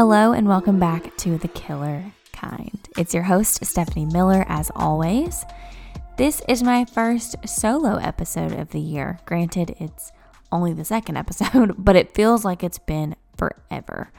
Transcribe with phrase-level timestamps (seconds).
[0.00, 2.02] Hello, and welcome back to The Killer
[2.32, 2.88] Kind.
[2.96, 5.44] It's your host, Stephanie Miller, as always.
[6.16, 9.18] This is my first solo episode of the year.
[9.26, 10.10] Granted, it's
[10.50, 14.10] only the second episode, but it feels like it's been forever.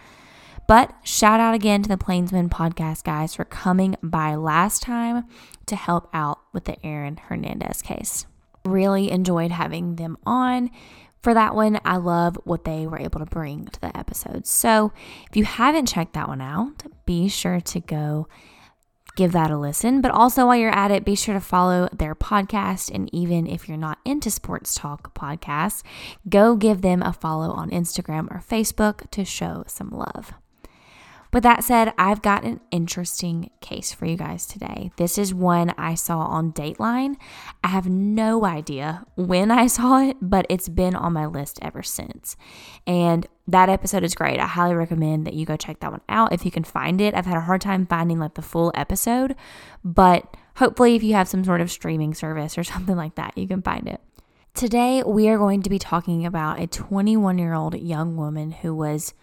[0.68, 5.23] But shout out again to the Plainsman podcast guys for coming by last time
[5.66, 8.28] to help out with the Aaron Hernandez case.
[8.64, 10.70] Really enjoyed having them on.
[11.21, 14.48] For that one, I love what they were able to bring to the episode.
[14.48, 14.92] So
[15.29, 18.28] if you haven't checked that one out, be sure to go
[19.16, 20.02] give that a listen.
[20.02, 22.93] But also, while you're at it, be sure to follow their podcast.
[22.93, 25.84] And even if you're not into sports talk podcasts,
[26.28, 30.34] go give them a follow on Instagram or Facebook to show some love.
[31.34, 34.92] With that said, I've got an interesting case for you guys today.
[34.98, 37.16] This is one I saw on Dateline.
[37.64, 41.84] I have no idea when I saw it, but it's been on my list ever
[41.84, 42.36] since.
[42.86, 44.42] And that episode is great.
[44.42, 47.16] I highly recommend that you go check that one out if you can find it.
[47.16, 49.36] I've had a hard time finding like the full episode,
[49.86, 53.48] but hopefully, if you have some sort of streaming service or something like that, you
[53.48, 54.02] can find it.
[54.54, 58.76] Today, we are going to be talking about a 21 year old young woman who
[58.76, 59.14] was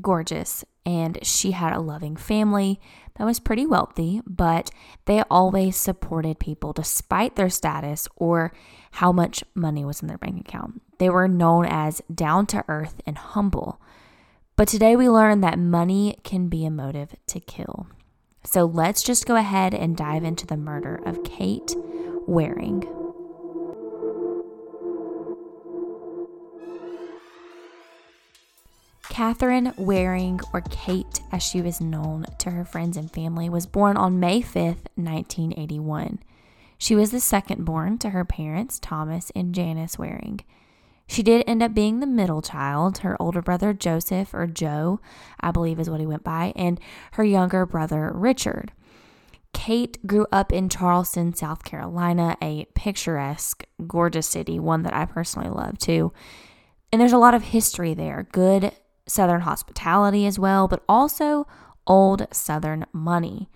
[0.00, 2.80] gorgeous and she had a loving family
[3.16, 4.70] that was pretty wealthy, but
[5.04, 8.52] they always supported people despite their status or
[8.92, 10.80] how much money was in their bank account.
[10.98, 13.80] They were known as down to earth and humble.
[14.56, 17.86] But today we learn that money can be a motive to kill.
[18.44, 21.74] So let's just go ahead and dive into the murder of Kate
[22.26, 22.99] Waring.
[29.20, 33.98] Katherine Waring, or Kate as she was known to her friends and family, was born
[33.98, 36.20] on May 5th, 1981.
[36.78, 40.40] She was the second born to her parents, Thomas and Janice Waring.
[41.06, 43.00] She did end up being the middle child.
[43.00, 45.00] Her older brother, Joseph, or Joe,
[45.38, 46.80] I believe is what he went by, and
[47.12, 48.72] her younger brother, Richard.
[49.52, 55.50] Kate grew up in Charleston, South Carolina, a picturesque, gorgeous city, one that I personally
[55.50, 56.10] love too.
[56.90, 58.72] And there's a lot of history there, good
[59.10, 61.46] Southern hospitality as well, but also
[61.86, 63.48] old Southern money.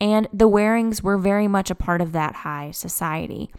[0.00, 3.50] And the Warings were very much a part of that high society.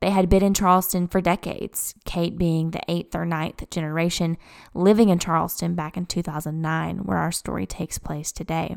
[0.00, 4.36] They had been in Charleston for decades, Kate being the eighth or ninth generation
[4.74, 8.76] living in Charleston back in 2009, where our story takes place today.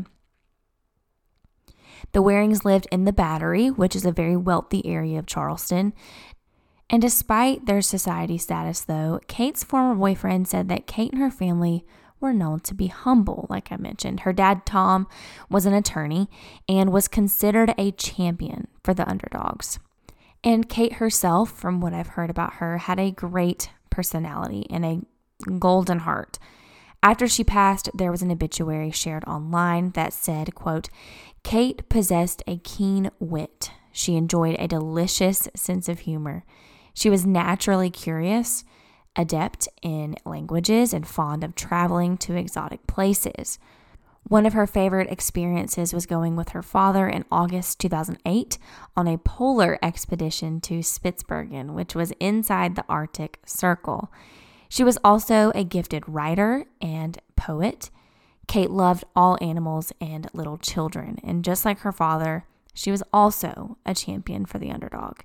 [2.13, 5.93] The Warings lived in the Battery, which is a very wealthy area of Charleston.
[6.89, 11.85] And despite their society status, though, Kate's former boyfriend said that Kate and her family
[12.19, 14.21] were known to be humble, like I mentioned.
[14.21, 15.07] Her dad, Tom,
[15.49, 16.29] was an attorney
[16.67, 19.79] and was considered a champion for the underdogs.
[20.43, 25.01] And Kate herself, from what I've heard about her, had a great personality and a
[25.59, 26.39] golden heart.
[27.01, 30.89] After she passed, there was an obituary shared online that said, quote,
[31.43, 33.71] Kate possessed a keen wit.
[33.91, 36.43] She enjoyed a delicious sense of humor.
[36.93, 38.63] She was naturally curious
[39.15, 43.59] adept in languages and fond of traveling to exotic places.
[44.27, 48.57] One of her favorite experiences was going with her father in August 2008
[48.95, 54.11] on a polar expedition to Spitsbergen, which was inside the Arctic Circle.
[54.69, 57.89] She was also a gifted writer and poet.
[58.47, 63.77] Kate loved all animals and little children, and just like her father, she was also
[63.85, 65.21] a champion for the underdog.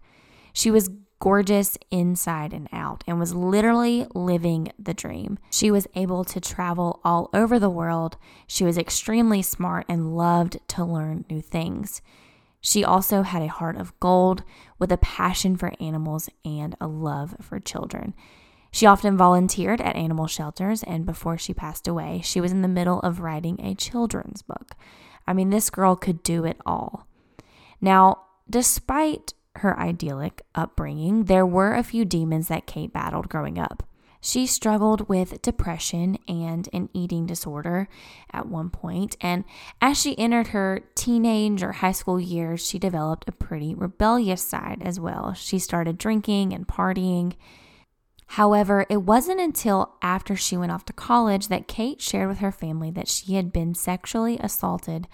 [0.55, 0.91] She was
[1.25, 5.39] gorgeous inside and out and was literally living the dream.
[5.51, 8.19] She was able to travel all over the world.
[8.47, 12.03] She was extremely smart and loved to learn new things.
[12.61, 14.43] She also had a heart of gold
[14.79, 18.13] with a passion for animals and a love for children.
[18.71, 22.69] She often volunteered at animal shelters, and before she passed away, she was in the
[22.69, 24.75] middle of writing a children's book.
[25.27, 27.07] I mean, this girl could do it all.
[27.81, 33.83] Now, despite her idyllic upbringing, there were a few demons that Kate battled growing up.
[34.21, 37.89] She struggled with depression and an eating disorder
[38.33, 39.45] at one point, and
[39.83, 44.81] as she entered her teenage or high school years, she developed a pretty rebellious side
[44.83, 45.35] as well.
[45.35, 47.35] She started drinking and partying.
[48.29, 52.51] However, it wasn't until after she went off to college that Kate shared with her
[52.51, 55.07] family that she had been sexually assaulted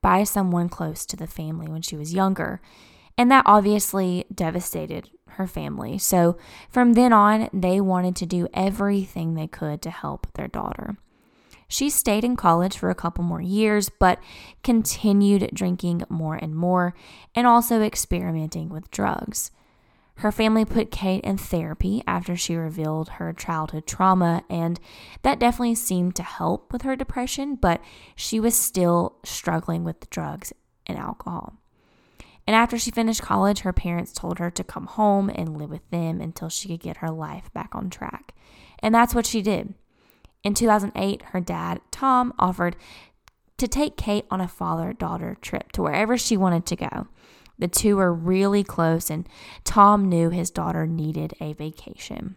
[0.00, 2.62] by someone close to the family when she was younger.
[3.16, 5.98] And that obviously devastated her family.
[5.98, 6.36] So
[6.68, 10.96] from then on, they wanted to do everything they could to help their daughter.
[11.68, 14.20] She stayed in college for a couple more years, but
[14.62, 16.94] continued drinking more and more
[17.34, 19.50] and also experimenting with drugs.
[20.18, 24.78] Her family put Kate in therapy after she revealed her childhood trauma, and
[25.22, 27.80] that definitely seemed to help with her depression, but
[28.14, 30.52] she was still struggling with drugs
[30.86, 31.54] and alcohol.
[32.46, 35.88] And after she finished college, her parents told her to come home and live with
[35.90, 38.34] them until she could get her life back on track.
[38.80, 39.74] And that's what she did.
[40.42, 42.76] In 2008, her dad, Tom, offered
[43.56, 47.06] to take Kate on a father daughter trip to wherever she wanted to go.
[47.58, 49.28] The two were really close, and
[49.62, 52.36] Tom knew his daughter needed a vacation.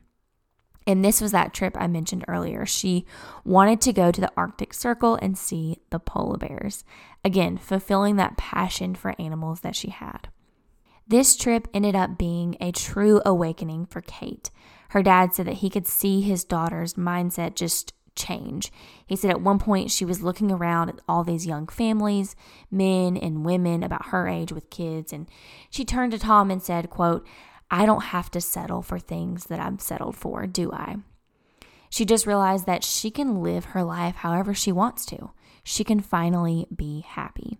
[0.88, 2.66] And this was that trip I mentioned earlier.
[2.66, 3.06] She
[3.44, 6.86] wanted to go to the Arctic Circle and see the polar bears.
[7.26, 10.30] Again, fulfilling that passion for animals that she had.
[11.06, 14.50] This trip ended up being a true awakening for Kate.
[14.90, 18.72] Her dad said that he could see his daughter's mindset just change.
[19.06, 22.36] He said at one point she was looking around at all these young families,
[22.72, 25.30] men and women about her age with kids, and
[25.70, 27.26] she turned to Tom and said, quote,
[27.70, 30.98] I don't have to settle for things that I'm settled for, do I?
[31.90, 35.32] She just realized that she can live her life however she wants to.
[35.64, 37.60] She can finally be happy.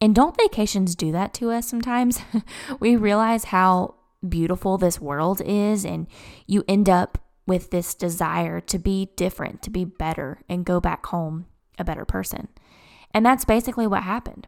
[0.00, 2.20] And don't vacations do that to us sometimes?
[2.80, 3.96] we realize how
[4.26, 6.06] beautiful this world is, and
[6.46, 11.06] you end up with this desire to be different, to be better, and go back
[11.06, 11.46] home
[11.78, 12.48] a better person.
[13.12, 14.46] And that's basically what happened.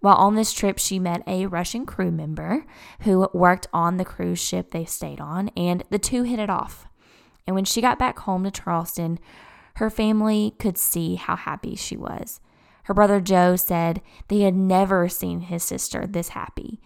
[0.00, 2.64] While on this trip, she met a Russian crew member
[3.02, 6.86] who worked on the cruise ship they stayed on, and the two hit it off.
[7.46, 9.18] And when she got back home to Charleston,
[9.74, 12.40] her family could see how happy she was.
[12.84, 16.80] Her brother Joe said he had never seen his sister this happy.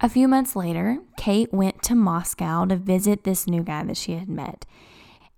[0.00, 4.12] A few months later, Kate went to Moscow to visit this new guy that she
[4.12, 4.64] had met.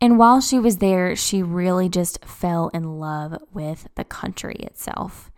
[0.00, 5.30] And while she was there, she really just fell in love with the country itself.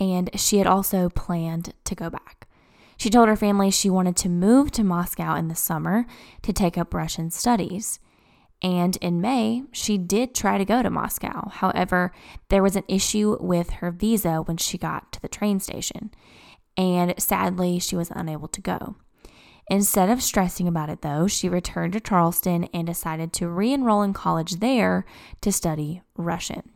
[0.00, 2.48] And she had also planned to go back.
[2.96, 6.06] She told her family she wanted to move to Moscow in the summer
[6.42, 8.00] to take up Russian studies.
[8.62, 11.48] And in May, she did try to go to Moscow.
[11.48, 12.12] However,
[12.48, 16.10] there was an issue with her visa when she got to the train station.
[16.76, 18.96] And sadly, she was unable to go.
[19.70, 24.02] Instead of stressing about it, though, she returned to Charleston and decided to re enroll
[24.02, 25.04] in college there
[25.40, 26.70] to study Russian.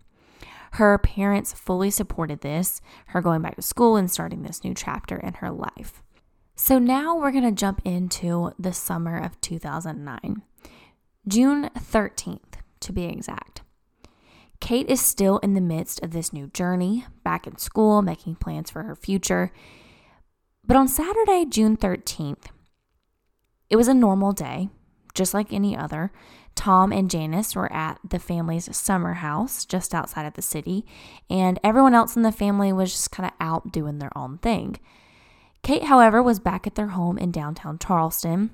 [0.75, 5.17] Her parents fully supported this, her going back to school and starting this new chapter
[5.17, 6.03] in her life.
[6.57, 10.43] So now we're going to jump into the summer of 2009,
[11.29, 13.63] June 13th to be exact.
[14.61, 18.69] Kate is still in the midst of this new journey, back in school, making plans
[18.69, 19.53] for her future.
[20.67, 22.47] But on Saturday, June 13th,
[23.71, 24.71] it was a normal day,
[25.15, 26.11] just like any other.
[26.55, 30.85] Tom and Janice were at the family's summer house just outside of the city,
[31.29, 34.79] and everyone else in the family was just kind of out doing their own thing.
[35.63, 38.51] Kate, however, was back at their home in downtown Charleston.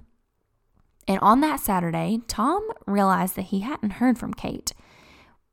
[1.09, 4.73] And on that Saturday, Tom realized that he hadn't heard from Kate,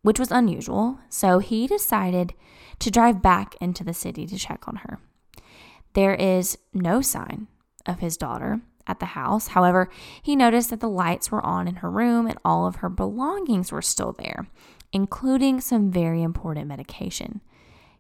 [0.04, 2.34] which was unusual, so he decided
[2.80, 5.00] to drive back into the city to check on her.
[5.94, 7.48] There is no sign
[7.88, 9.50] of his daughter, at the house.
[9.50, 9.90] However,
[10.22, 13.72] he noticed that the lights were on in her room and all of her belongings
[13.72, 14.48] were still there,
[14.92, 17.42] including some very important medication.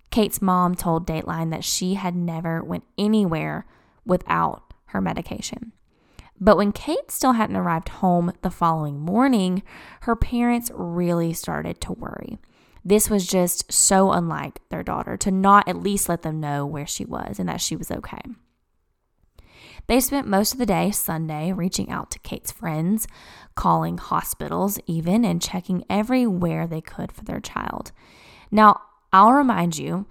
[0.09, 3.65] Kate's mom told Dateline that she had never went anywhere
[4.05, 5.73] without her medication.
[6.39, 9.63] But when Kate still hadn't arrived home the following morning,
[10.01, 12.37] her parents really started to worry.
[12.85, 16.87] This was just so unlike their daughter to not at least let them know where
[16.87, 18.21] she was and that she was okay.
[19.87, 23.07] They spent most of the day Sunday reaching out to Kate's friends,
[23.55, 27.93] calling hospitals even, and checking everywhere they could for their child.
[28.51, 28.81] Now,
[29.13, 30.05] I'll remind you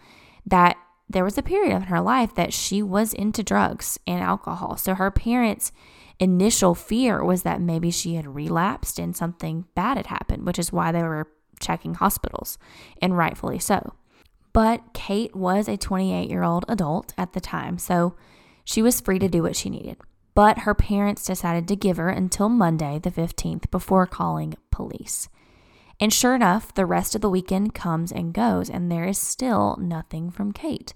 [0.47, 0.76] that
[1.09, 4.76] there was a period in her life that she was into drugs and alcohol.
[4.76, 5.73] So her parents'
[6.18, 10.73] initial fear was that maybe she had relapsed and something bad had happened, which is
[10.73, 11.28] why they were
[11.61, 12.59] checking hospitals,
[13.00, 13.95] and rightfully so.
[14.52, 18.16] But Kate was a 28 year old adult at the time, so
[18.67, 19.97] she was free to do what she needed.
[20.35, 25.31] But her parents decided to give her until Monday, the 15th, before calling police.
[25.99, 29.79] And sure enough, the rest of the weekend comes and goes, and there is still
[29.81, 30.93] nothing from Kate.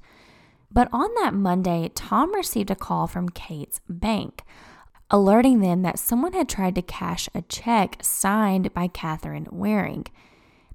[0.71, 4.43] But on that Monday, Tom received a call from Kate's bank,
[5.11, 10.07] alerting them that someone had tried to cash a check signed by Katherine Waring.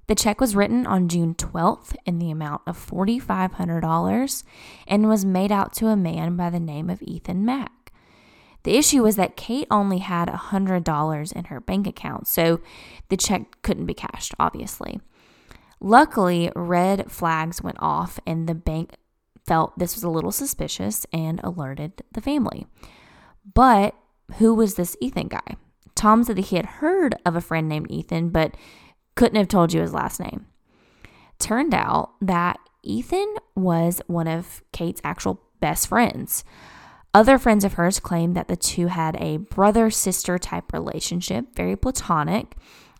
[0.06, 4.44] The check was written on June 12th in the amount of $4,500
[4.86, 7.92] and was made out to a man by the name of Ethan Mack.
[8.62, 12.60] The issue was that Kate only had $100 in her bank account, so
[13.08, 15.00] the check couldn't be cashed, obviously.
[15.80, 18.96] Luckily, red flags went off and the bank
[19.44, 22.66] felt this was a little suspicious and alerted the family.
[23.54, 23.94] But
[24.38, 25.56] who was this Ethan guy?
[25.94, 28.56] Tom said that he had heard of a friend named Ethan, but
[29.16, 30.46] couldn't have told you his last name.
[31.38, 36.44] Turned out that Ethan was one of Kate's actual best friends.
[37.12, 41.74] Other friends of hers claimed that the two had a brother sister type relationship, very
[41.74, 42.56] platonic.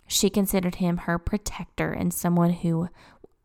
[0.06, 2.88] She considered him her protector and someone who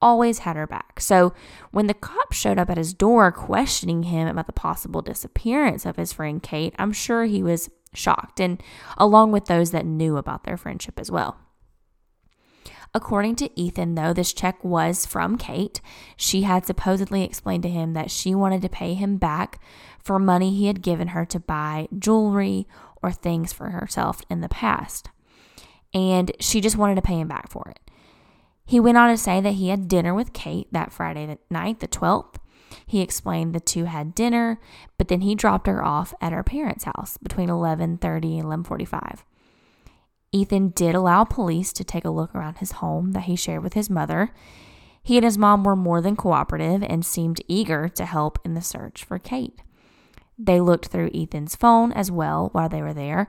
[0.01, 0.99] always had her back.
[0.99, 1.33] So
[1.71, 5.97] when the cops showed up at his door questioning him about the possible disappearance of
[5.97, 8.61] his friend Kate, I'm sure he was shocked, and
[8.97, 11.37] along with those that knew about their friendship as well.
[12.93, 15.79] According to Ethan, though, this check was from Kate.
[16.17, 19.61] She had supposedly explained to him that she wanted to pay him back
[19.99, 22.67] for money he had given her to buy jewelry
[23.01, 25.09] or things for herself in the past.
[25.93, 27.79] And she just wanted to pay him back for it.
[28.65, 31.87] He went on to say that he had dinner with Kate that Friday night, the
[31.87, 32.35] 12th.
[32.85, 34.59] He explained the two had dinner,
[34.97, 39.25] but then he dropped her off at her parents' house between 11:30 and 11:45.
[40.31, 43.73] Ethan did allow police to take a look around his home that he shared with
[43.73, 44.33] his mother.
[45.03, 48.61] He and his mom were more than cooperative and seemed eager to help in the
[48.61, 49.61] search for Kate.
[50.37, 53.27] They looked through Ethan's phone as well while they were there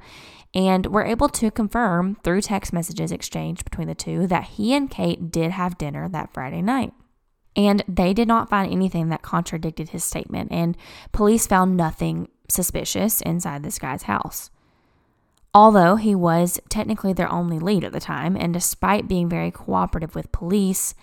[0.54, 4.90] and were able to confirm through text messages exchanged between the two that he and
[4.90, 6.92] Kate did have dinner that Friday night.
[7.56, 10.76] And they did not find anything that contradicted his statement, and
[11.12, 14.50] police found nothing suspicious inside this guy's house.
[15.54, 20.14] Although he was technically their only lead at the time, and despite being very cooperative
[20.14, 20.94] with police,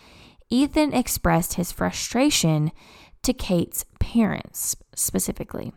[0.49, 2.71] Ethan expressed his frustration
[3.21, 5.71] to Kate's parents specifically.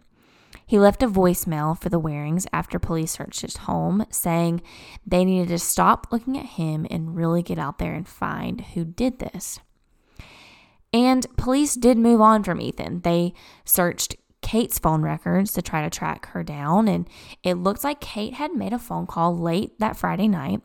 [0.64, 4.62] He left a voicemail for the Warings after police searched his home, saying
[5.06, 8.86] they needed to stop looking at him and really get out there and find who
[8.86, 9.60] did this.
[10.94, 13.00] And police did move on from Ethan.
[13.00, 14.16] They searched
[14.52, 17.08] Kate's phone records to try to track her down, and
[17.42, 20.60] it looks like Kate had made a phone call late that Friday night.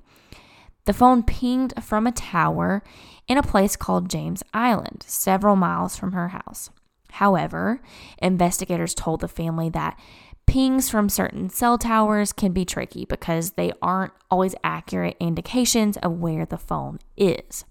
[0.83, 2.83] The phone pinged from a tower
[3.29, 6.69] in a place called James Island, several miles from her house.
[7.11, 7.81] However,
[8.17, 9.97] investigators told the family that
[10.45, 16.19] pings from certain cell towers can be tricky because they aren't always accurate indications of
[16.19, 17.63] where the phone is.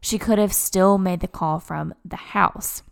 [0.00, 2.84] She could have still made the call from the house.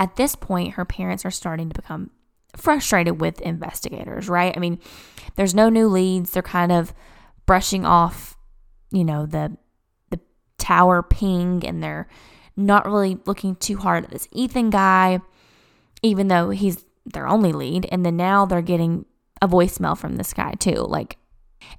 [0.00, 2.10] At this point, her parents are starting to become
[2.56, 4.56] frustrated with investigators, right?
[4.56, 4.80] I mean,
[5.36, 6.30] there's no new leads.
[6.30, 6.94] They're kind of
[7.46, 8.36] brushing off,
[8.90, 9.56] you know, the
[10.10, 10.18] the
[10.58, 12.08] tower ping and they're
[12.56, 15.20] not really looking too hard at this Ethan guy,
[16.02, 17.86] even though he's their only lead.
[17.92, 19.04] And then now they're getting
[19.42, 20.76] a voicemail from this guy too.
[20.76, 21.18] Like,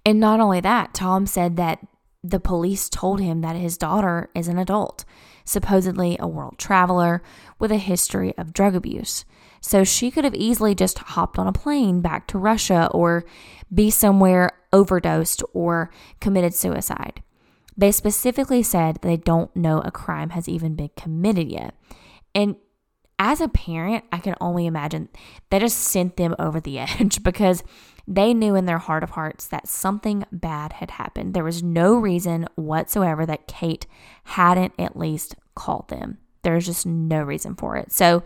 [0.06, 1.80] and not only that, Tom said that
[2.24, 5.06] the police told him that his daughter is an adult
[5.46, 7.22] supposedly a world traveler
[7.60, 9.26] with a history of drug abuse.
[9.60, 13.26] So she could have easily just hopped on a plane back to Russia or
[13.74, 17.22] be somewhere overdosed or committed suicide.
[17.78, 21.76] They specifically said they don't know a crime has even been committed yet.
[22.34, 22.56] And
[23.22, 25.08] as a parent, I can only imagine
[25.52, 27.64] that just sent them over the edge because
[28.08, 31.36] they knew in their heart of hearts that something bad had happened.
[31.36, 33.86] There was no reason whatsoever that Kate
[34.24, 36.18] hadn't at least called them.
[36.42, 37.92] There's just no reason for it.
[37.92, 38.24] So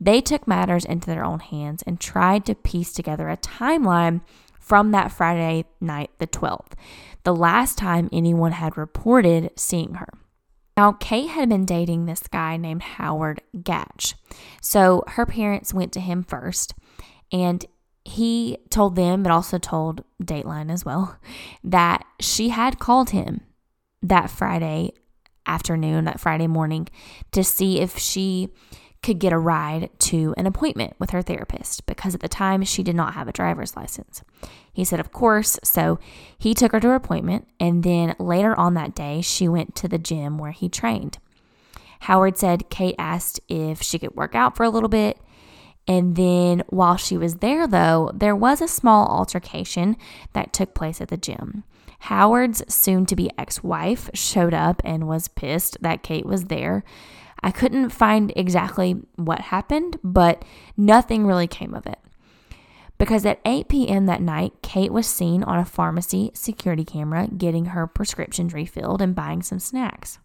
[0.00, 4.22] they took matters into their own hands and tried to piece together a timeline
[4.58, 6.72] from that Friday night, the 12th,
[7.22, 10.08] the last time anyone had reported seeing her.
[10.76, 14.14] Now, Kate had been dating this guy named Howard Gatch.
[14.60, 16.74] So her parents went to him first,
[17.30, 17.64] and
[18.04, 21.18] he told them, but also told Dateline as well,
[21.62, 23.42] that she had called him
[24.02, 24.92] that Friday
[25.46, 26.88] afternoon, that Friday morning,
[27.32, 28.48] to see if she
[29.02, 32.82] could get a ride to an appointment with her therapist because at the time she
[32.82, 34.22] did not have a driver's license.
[34.72, 35.58] He said, Of course.
[35.64, 35.98] So
[36.38, 39.88] he took her to her appointment, and then later on that day, she went to
[39.88, 41.18] the gym where he trained.
[42.00, 45.18] Howard said Kate asked if she could work out for a little bit.
[45.86, 49.96] And then while she was there, though, there was a small altercation
[50.32, 51.64] that took place at the gym.
[52.00, 56.82] Howard's soon to be ex wife showed up and was pissed that Kate was there.
[57.42, 60.44] I couldn't find exactly what happened, but
[60.76, 61.98] nothing really came of it.
[62.98, 64.06] Because at 8 p.m.
[64.06, 69.14] that night, Kate was seen on a pharmacy security camera getting her prescriptions refilled and
[69.14, 70.20] buying some snacks.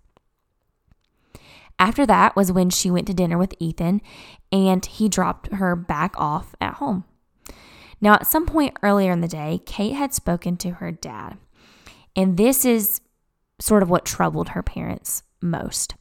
[1.80, 4.02] After that was when she went to dinner with Ethan
[4.52, 7.06] and he dropped her back off at home.
[8.00, 11.38] Now, at some point earlier in the day, Kate had spoken to her dad.
[12.16, 13.02] And this is
[13.60, 15.96] sort of what troubled her parents most.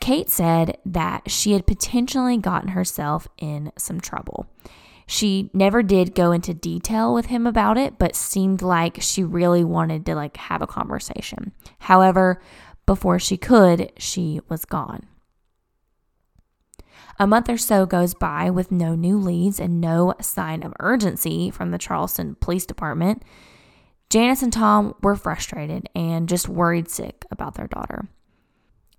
[0.00, 4.46] Kate said that she had potentially gotten herself in some trouble.
[5.06, 9.64] She never did go into detail with him about it, but seemed like she really
[9.64, 11.52] wanted to like have a conversation.
[11.80, 12.40] However,
[12.86, 15.06] before she could, she was gone.
[17.18, 21.50] A month or so goes by with no new leads and no sign of urgency
[21.50, 23.22] from the Charleston Police Department.
[24.08, 28.08] Janice and Tom were frustrated and just worried sick about their daughter.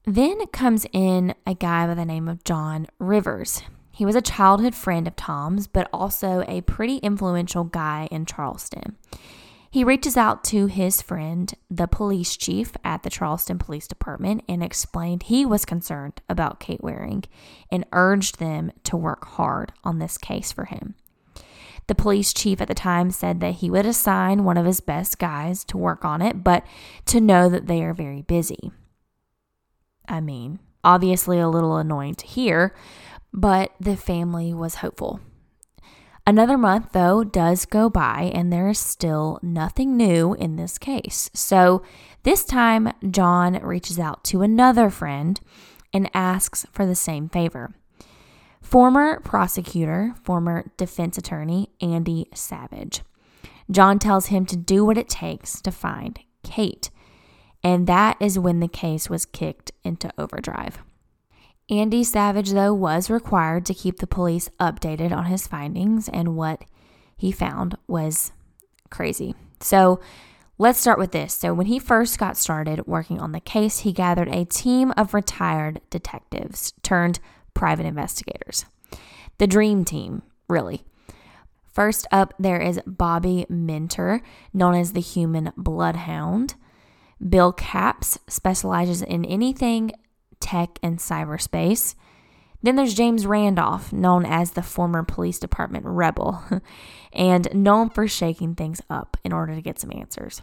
[0.06, 3.62] Then comes in a guy by the name of John Rivers.
[3.92, 8.98] He was a childhood friend of Tom's, but also a pretty influential guy in Charleston.
[9.70, 14.64] He reaches out to his friend, the police chief at the Charleston Police Department, and
[14.64, 17.24] explained he was concerned about Kate Waring
[17.72, 20.96] and urged them to work hard on this case for him.
[21.86, 25.20] The police chief at the time said that he would assign one of his best
[25.20, 26.66] guys to work on it, but
[27.06, 28.72] to know that they are very busy.
[30.12, 32.76] I mean, obviously a little annoying to hear,
[33.34, 35.22] but the family was hopeful.
[36.28, 41.32] Another month, though, does go by, and there is still nothing new in this case.
[41.34, 41.82] So
[42.24, 45.40] this time, John reaches out to another friend
[45.94, 47.74] and asks for the same favor.
[48.62, 53.02] Former prosecutor, former defense attorney Andy Savage.
[53.72, 56.90] John tells him to do what it takes to find Kate,
[57.64, 60.80] and that is when the case was kicked into overdrive.
[61.70, 66.66] Andy Savage, though, was required to keep the police updated on his findings, and what
[67.16, 68.34] he found was
[68.90, 69.36] crazy.
[69.62, 70.02] So,
[70.58, 71.34] let's start with this.
[71.34, 75.14] So, when he first got started working on the case, he gathered a team of
[75.14, 77.20] retired detectives turned
[77.54, 78.66] private investigators.
[79.38, 80.84] The dream team, really.
[81.72, 84.22] First up, there is Bobby Minter,
[84.54, 86.56] known as the Human Bloodhound.
[87.28, 89.92] Bill Capps specializes in anything
[90.42, 91.96] tech, and cyberspace.
[92.62, 96.44] Then there's James Randolph, known as the former police department rebel,
[97.14, 100.42] and known for shaking things up in order to get some answers.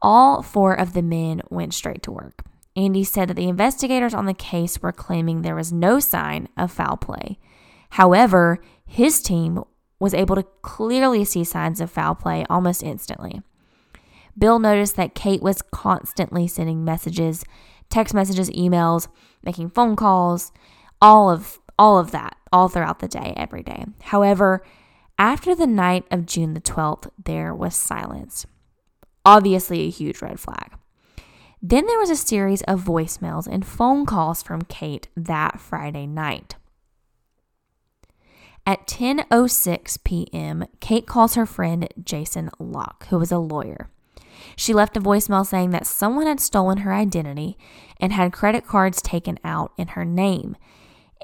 [0.00, 2.42] All four of the men went straight to work.
[2.74, 6.72] Andy said that the investigators on the case were claiming there was no sign of
[6.72, 7.38] foul play.
[7.90, 9.62] However, his team
[10.00, 13.42] was able to clearly see signs of foul play almost instantly.
[14.36, 17.44] Bill noticed that Kate was constantly sending messages
[17.92, 19.06] text messages, emails,
[19.44, 20.50] making phone calls,
[21.00, 23.84] all of all of that, all throughout the day, every day.
[24.04, 24.64] However,
[25.18, 28.46] after the night of June the 12th, there was silence.
[29.24, 30.72] Obviously, a huge red flag.
[31.60, 36.56] Then there was a series of voicemails and phone calls from Kate that Friday night.
[38.66, 43.90] At 10:06 p.m., Kate calls her friend Jason Locke, who was a lawyer.
[44.56, 47.56] She left a voicemail saying that someone had stolen her identity
[48.00, 50.56] and had credit cards taken out in her name,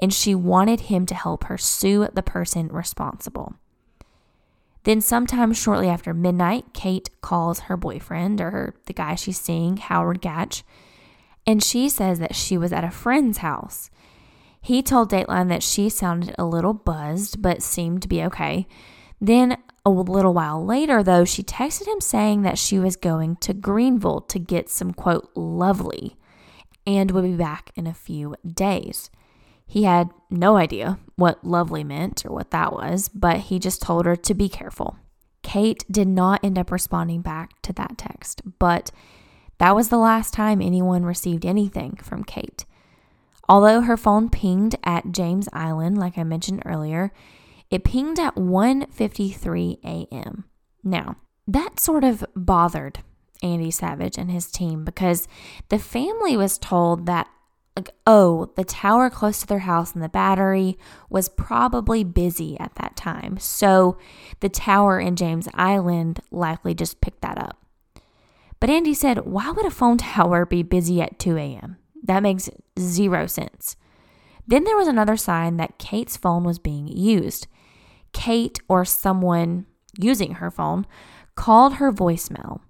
[0.01, 3.55] and she wanted him to help her sue the person responsible.
[4.83, 9.77] Then, sometime shortly after midnight, Kate calls her boyfriend or her, the guy she's seeing,
[9.77, 10.63] Howard Gatch,
[11.45, 13.89] and she says that she was at a friend's house.
[14.61, 18.67] He told Dateline that she sounded a little buzzed, but seemed to be okay.
[19.19, 23.53] Then a little while later, though, she texted him saying that she was going to
[23.53, 26.17] Greenville to get some quote lovely
[26.85, 29.09] and would be back in a few days.
[29.65, 34.05] He had no idea what lovely meant or what that was, but he just told
[34.05, 34.97] her to be careful.
[35.43, 38.91] Kate did not end up responding back to that text, but
[39.59, 42.65] that was the last time anyone received anything from Kate.
[43.47, 47.11] Although her phone pinged at James Island, like I mentioned earlier,
[47.69, 50.45] it pinged at 1:53 a.m.
[50.83, 52.99] Now, that sort of bothered
[53.41, 55.27] Andy Savage and his team because
[55.69, 57.27] the family was told that
[57.75, 60.77] like oh, the tower close to their house and the battery
[61.09, 63.37] was probably busy at that time.
[63.37, 63.97] So
[64.41, 67.57] the tower in James Island likely just picked that up.
[68.59, 71.77] But Andy said, why would a phone tower be busy at 2 a.m.?
[72.03, 73.77] That makes zero sense.
[74.45, 77.47] Then there was another sign that Kate's phone was being used.
[78.13, 79.65] Kate or someone
[79.97, 80.85] using her phone
[81.35, 82.61] called her voicemail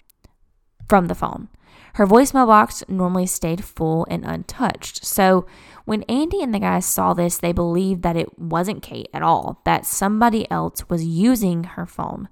[0.87, 1.49] from the phone.
[1.95, 5.05] Her voicemail box normally stayed full and untouched.
[5.05, 5.45] So
[5.85, 9.61] when Andy and the guys saw this, they believed that it wasn't Kate at all,
[9.65, 12.29] that somebody else was using her phone.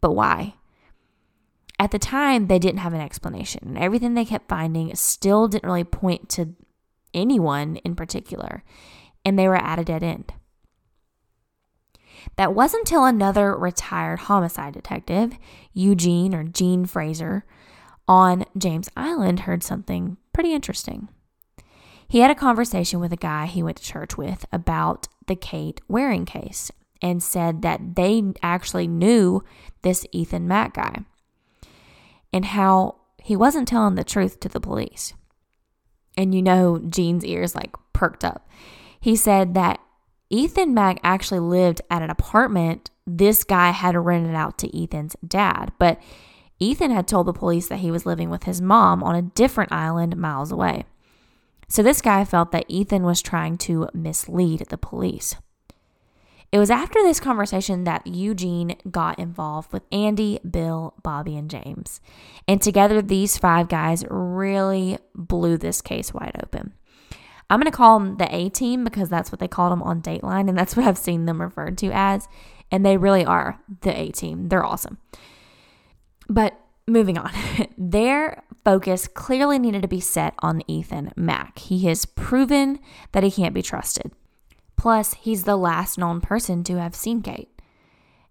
[0.00, 0.54] But why?
[1.78, 3.62] At the time, they didn't have an explanation.
[3.66, 6.54] And everything they kept finding still didn't really point to
[7.12, 8.64] anyone in particular,
[9.24, 10.32] and they were at a dead end.
[12.36, 15.36] That wasn't until another retired homicide detective,
[15.72, 17.44] Eugene or Gene Fraser,
[18.06, 21.08] on James Island heard something pretty interesting.
[22.06, 25.80] He had a conversation with a guy he went to church with about the Kate
[25.88, 26.70] Waring case,
[27.04, 29.44] and said that they actually knew
[29.82, 31.04] this Ethan Mack guy
[32.32, 35.12] and how he wasn't telling the truth to the police.
[36.16, 38.48] And you know, Gene's ears like perked up.
[38.98, 39.80] He said that
[40.34, 45.72] Ethan Mack actually lived at an apartment this guy had rented out to Ethan's dad,
[45.78, 46.02] but
[46.58, 49.70] Ethan had told the police that he was living with his mom on a different
[49.70, 50.86] island miles away.
[51.68, 55.36] So this guy felt that Ethan was trying to mislead the police.
[56.50, 62.00] It was after this conversation that Eugene got involved with Andy, Bill, Bobby, and James.
[62.48, 66.74] And together, these five guys really blew this case wide open.
[67.50, 70.02] I'm going to call them the A team because that's what they called them on
[70.02, 72.28] Dateline, and that's what I've seen them referred to as.
[72.70, 74.48] And they really are the A team.
[74.48, 74.98] They're awesome.
[76.28, 77.32] But moving on,
[77.78, 81.58] their focus clearly needed to be set on Ethan Mack.
[81.58, 82.80] He has proven
[83.12, 84.12] that he can't be trusted.
[84.76, 87.48] Plus, he's the last known person to have seen Kate.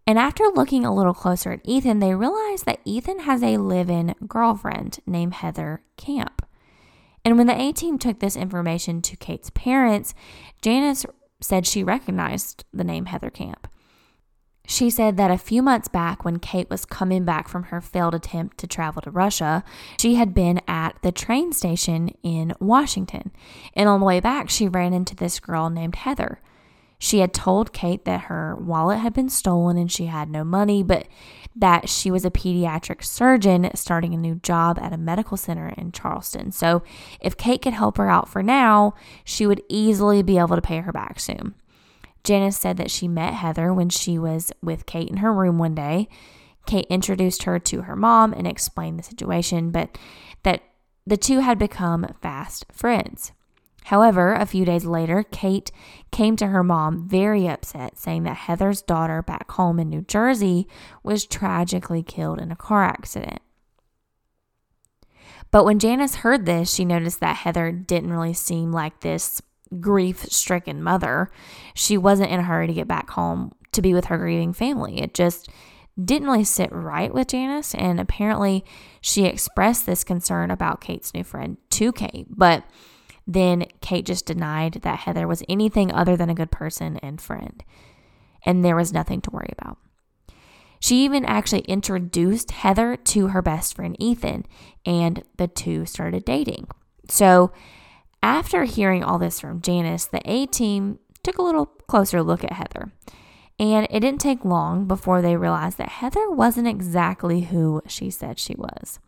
[0.06, 3.90] And after looking a little closer at Ethan, they realize that Ethan has a live
[3.90, 6.43] in girlfriend named Heather Camp.
[7.26, 10.14] And when the A team took this information to Kate's parents,
[10.62, 11.06] Janice
[11.42, 13.68] said she recognized the name Heather Camp.
[14.66, 18.16] She said that a few months back, when Kate was coming back from her failed
[18.16, 19.64] attempt to travel to Russia,
[20.00, 23.32] she had been at the train station in Washington.
[23.74, 26.40] And on the way back, she ran into this girl named Heather.
[27.04, 30.84] She had told Kate that her wallet had been stolen and she had no money,
[30.84, 31.06] but
[31.54, 35.92] that she was a pediatric surgeon starting a new job at a medical center in
[35.92, 36.54] Charleston.
[36.54, 36.82] So
[37.20, 38.94] if Kate could help her out for now,
[39.26, 41.56] she would easily be able to pay her back soon.
[42.24, 45.76] Janice said that she met Heather when she was with Kate in her room one
[45.76, 46.08] day.
[46.66, 49.98] Kate introduced her to her mom and explained the situation, but
[50.44, 50.62] that
[51.06, 53.34] the two had become fast friends.
[53.86, 55.72] However, a few days later, Kate
[56.12, 60.68] came to her mom very upset, saying that Heather's daughter back home in New Jersey
[61.04, 63.42] was tragically killed in a car accident.
[65.52, 69.42] But when Janice heard this, she noticed that Heather didn't really seem like this
[69.80, 71.30] grief stricken mother.
[71.74, 75.00] She wasn't in a hurry to get back home to be with her grieving family.
[75.00, 75.50] It just
[76.04, 77.76] didn't really sit right with Janice.
[77.76, 78.66] And apparently,
[79.02, 82.28] she expressed this concern about Kate's new friend to Kate.
[82.30, 82.64] But
[83.26, 87.64] then Kate just denied that Heather was anything other than a good person and friend.
[88.46, 89.78] And there was nothing to worry about.
[90.80, 94.46] She even actually introduced Heather to her best friend Ethan,
[94.86, 96.68] and the two started dating.
[97.10, 97.54] So
[98.22, 102.54] after hearing all this from Janice, the A team took a little closer look at
[102.54, 102.92] Heather.
[103.60, 108.40] And it didn't take long before they realized that Heather wasn't exactly who she said
[108.40, 109.00] she was.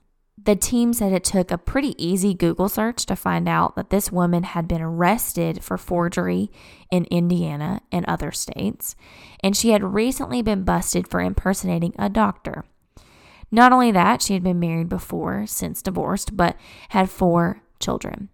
[0.46, 4.12] The team said it took a pretty easy Google search to find out that this
[4.12, 6.52] woman had been arrested for forgery
[6.92, 8.96] in Indiana and other states,
[9.44, 12.64] and she had recently been busted for impersonating a doctor.
[13.50, 16.56] Not only that, she had been married before, since divorced, but
[16.90, 18.30] had four children.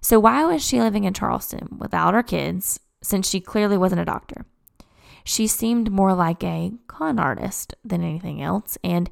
[0.00, 4.06] So, why was she living in Charleston without her kids since she clearly wasn't a
[4.06, 4.46] doctor?
[5.24, 8.76] She seemed more like a con artist than anything else.
[8.82, 9.10] And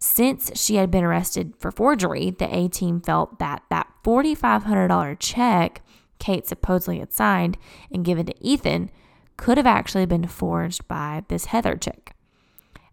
[0.00, 5.82] since she had been arrested for forgery, the A team felt that that $4,500 check
[6.18, 7.58] Kate supposedly had signed
[7.90, 8.90] and given to Ethan
[9.36, 12.12] could have actually been forged by this Heather chick.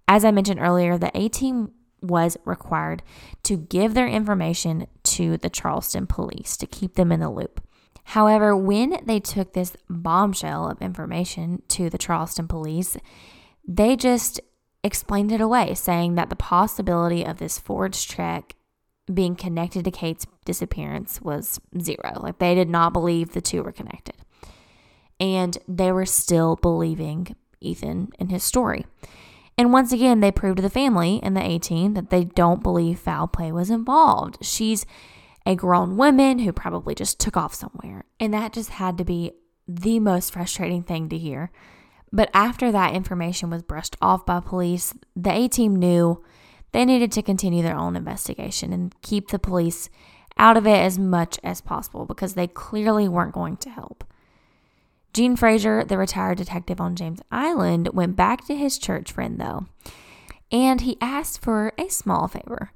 [0.07, 3.03] As I mentioned earlier, the A team was required
[3.43, 7.61] to give their information to the Charleston police to keep them in the loop.
[8.05, 12.95] However, when they took this bombshell of information to the Charleston police,
[13.67, 14.39] they just
[14.87, 18.55] explained it away, saying that the possibility of this forged check
[19.13, 22.19] being connected to Kate's disappearance was zero.
[22.19, 24.15] Like they did not believe the two were connected.
[25.19, 28.85] And they were still believing Ethan and his story.
[29.57, 32.61] And once again, they proved to the family and the A team that they don't
[32.61, 34.37] believe foul play was involved.
[34.41, 34.85] She's
[35.45, 38.03] a grown woman who probably just took off somewhere.
[38.19, 39.31] And that just had to be
[39.67, 41.51] the most frustrating thing to hear.
[42.11, 46.23] But after that information was brushed off by police, the A team knew
[46.71, 49.89] they needed to continue their own investigation and keep the police
[50.37, 54.03] out of it as much as possible because they clearly weren't going to help.
[55.13, 59.65] Gene Frazier, the retired detective on James Island, went back to his church friend, though,
[60.51, 62.71] and he asked for a small favor.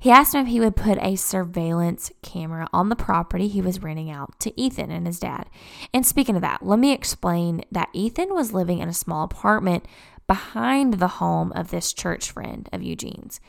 [0.00, 3.82] He asked him if he would put a surveillance camera on the property he was
[3.82, 5.48] renting out to Ethan and his dad.
[5.92, 9.86] And speaking of that, let me explain that Ethan was living in a small apartment
[10.28, 13.40] behind the home of this church friend of Eugene's.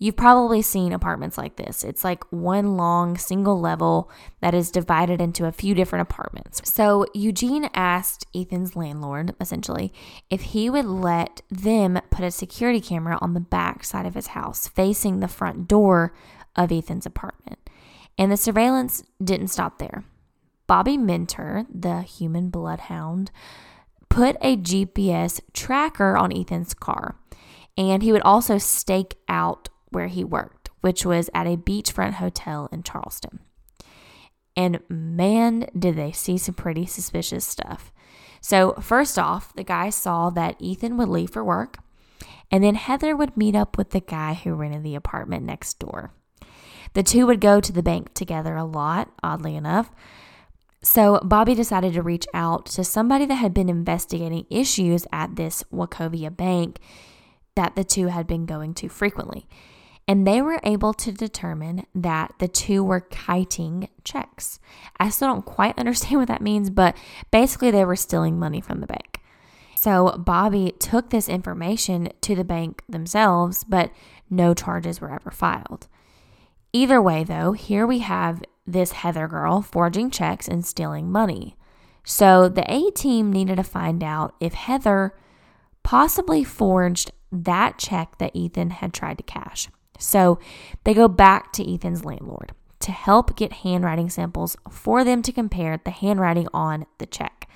[0.00, 1.82] You've probably seen apartments like this.
[1.82, 6.62] It's like one long single level that is divided into a few different apartments.
[6.72, 9.92] So Eugene asked Ethan's landlord, essentially,
[10.30, 14.28] if he would let them put a security camera on the back side of his
[14.28, 16.14] house facing the front door
[16.54, 17.58] of Ethan's apartment.
[18.16, 20.04] And the surveillance didn't stop there.
[20.68, 23.32] Bobby Minter, the human bloodhound,
[24.08, 27.16] put a GPS tracker on Ethan's car.
[27.76, 32.68] And he would also stake out where he worked, which was at a beachfront hotel
[32.72, 33.40] in Charleston.
[34.56, 37.92] And man, did they see some pretty suspicious stuff.
[38.40, 41.78] So, first off, the guy saw that Ethan would leave for work,
[42.50, 46.12] and then Heather would meet up with the guy who rented the apartment next door.
[46.94, 49.90] The two would go to the bank together a lot, oddly enough.
[50.82, 55.62] So, Bobby decided to reach out to somebody that had been investigating issues at this
[55.72, 56.78] Wachovia bank
[57.54, 59.48] that the two had been going to frequently
[60.08, 64.58] and they were able to determine that the two were kiting checks.
[64.98, 66.96] I still don't quite understand what that means, but
[67.30, 69.20] basically they were stealing money from the bank.
[69.76, 73.92] So Bobby took this information to the bank themselves, but
[74.28, 75.86] no charges were ever filed.
[76.72, 81.56] Either way, though, here we have this Heather girl forging checks and stealing money.
[82.04, 85.14] So the A team needed to find out if Heather
[85.82, 89.68] possibly forged that check that Ethan had tried to cash.
[89.98, 90.38] So
[90.84, 95.80] they go back to Ethan's landlord to help get handwriting samples for them to compare
[95.84, 97.48] the handwriting on the check.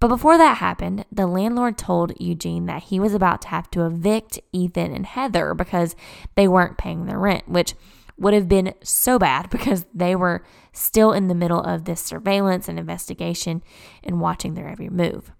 [0.00, 3.86] But before that happened, the landlord told Eugene that he was about to have to
[3.86, 5.96] evict Ethan and Heather because
[6.34, 7.74] they weren't paying their rent, which
[8.18, 12.68] would have been so bad because they were still in the middle of this surveillance
[12.68, 13.62] and investigation
[14.02, 15.32] and watching their every move.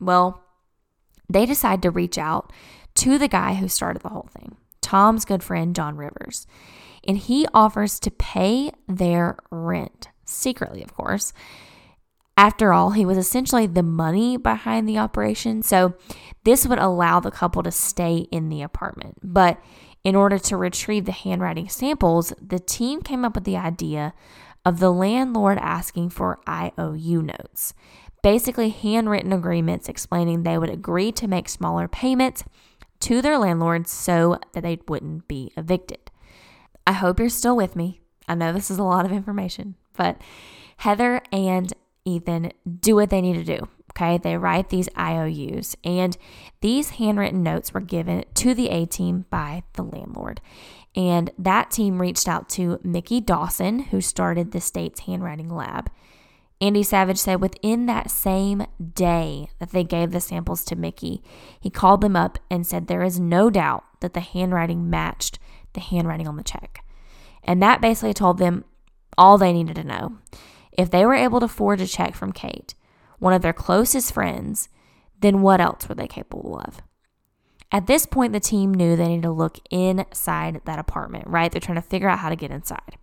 [0.00, 0.42] Well,
[1.28, 2.52] they decide to reach out
[2.94, 4.56] to the guy who started the whole thing.
[4.82, 6.46] Tom's good friend, John Rivers.
[7.06, 11.32] And he offers to pay their rent, secretly, of course.
[12.36, 15.62] After all, he was essentially the money behind the operation.
[15.62, 15.94] So
[16.44, 19.18] this would allow the couple to stay in the apartment.
[19.22, 19.62] But
[20.04, 24.14] in order to retrieve the handwriting samples, the team came up with the idea
[24.64, 27.74] of the landlord asking for IOU notes,
[28.22, 32.44] basically handwritten agreements explaining they would agree to make smaller payments
[33.02, 36.10] to their landlords so that they wouldn't be evicted.
[36.86, 38.00] I hope you're still with me.
[38.26, 40.20] I know this is a lot of information, but
[40.78, 41.72] Heather and
[42.04, 43.68] Ethan do what they need to do.
[43.92, 46.16] Okay, they write these IOUs, and
[46.62, 50.40] these handwritten notes were given to the A team by the landlord.
[50.96, 55.90] And that team reached out to Mickey Dawson, who started the state's handwriting lab.
[56.62, 61.20] Andy Savage said within that same day that they gave the samples to Mickey,
[61.60, 65.40] he called them up and said there is no doubt that the handwriting matched
[65.72, 66.84] the handwriting on the check.
[67.42, 68.64] And that basically told them
[69.18, 70.18] all they needed to know.
[70.70, 72.76] If they were able to forge a check from Kate,
[73.18, 74.68] one of their closest friends,
[75.20, 76.80] then what else were they capable of?
[77.72, 81.50] At this point, the team knew they needed to look inside that apartment, right?
[81.50, 82.98] They're trying to figure out how to get inside.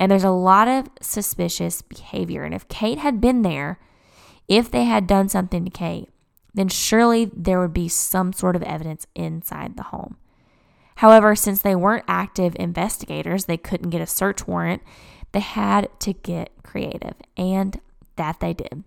[0.00, 2.44] And there's a lot of suspicious behavior.
[2.44, 3.78] And if Kate had been there,
[4.46, 6.08] if they had done something to Kate,
[6.54, 10.16] then surely there would be some sort of evidence inside the home.
[10.96, 14.82] However, since they weren't active investigators, they couldn't get a search warrant.
[15.32, 17.80] They had to get creative, and
[18.16, 18.82] that they did.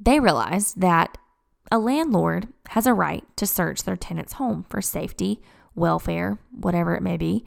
[0.00, 1.18] They realized that
[1.70, 5.40] a landlord has a right to search their tenant's home for safety,
[5.74, 7.44] welfare, whatever it may be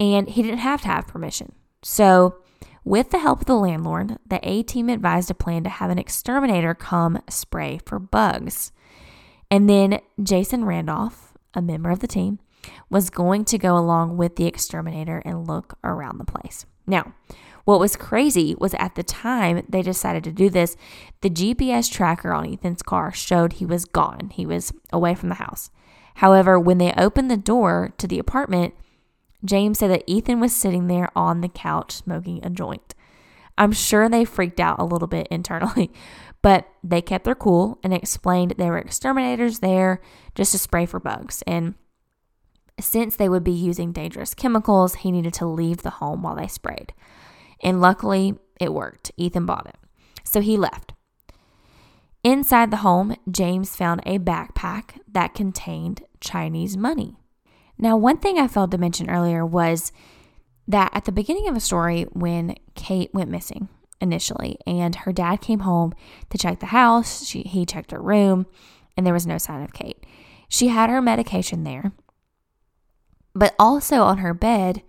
[0.00, 1.52] and he didn't have to have permission.
[1.82, 2.36] So,
[2.82, 5.98] with the help of the landlord, the A team advised a plan to have an
[5.98, 8.72] exterminator come spray for bugs.
[9.50, 12.38] And then Jason Randolph, a member of the team,
[12.88, 16.64] was going to go along with the exterminator and look around the place.
[16.86, 17.14] Now,
[17.64, 20.76] what was crazy was at the time they decided to do this,
[21.20, 24.30] the GPS tracker on Ethan's car showed he was gone.
[24.32, 25.70] He was away from the house.
[26.16, 28.74] However, when they opened the door to the apartment,
[29.44, 32.94] James said that Ethan was sitting there on the couch smoking a joint.
[33.56, 35.90] I'm sure they freaked out a little bit internally,
[36.42, 40.00] but they kept their cool and explained there were exterminators there
[40.34, 41.42] just to spray for bugs.
[41.46, 41.74] And
[42.78, 46.46] since they would be using dangerous chemicals, he needed to leave the home while they
[46.46, 46.94] sprayed.
[47.62, 49.12] And luckily, it worked.
[49.16, 49.76] Ethan bought it.
[50.24, 50.94] So he left.
[52.22, 57.16] Inside the home, James found a backpack that contained Chinese money.
[57.80, 59.90] Now, one thing I failed to mention earlier was
[60.68, 63.68] that at the beginning of the story, when Kate went missing
[64.00, 65.94] initially, and her dad came home
[66.28, 68.46] to check the house, she, he checked her room,
[68.96, 70.04] and there was no sign of Kate.
[70.48, 71.92] She had her medication there.
[73.34, 74.82] But also on her bed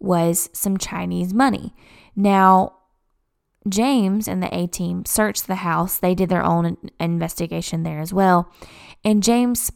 [0.00, 1.72] was some Chinese money.
[2.16, 2.78] Now,
[3.68, 5.98] James and the A team searched the house.
[5.98, 8.52] They did their own investigation there as well.
[9.04, 9.70] And James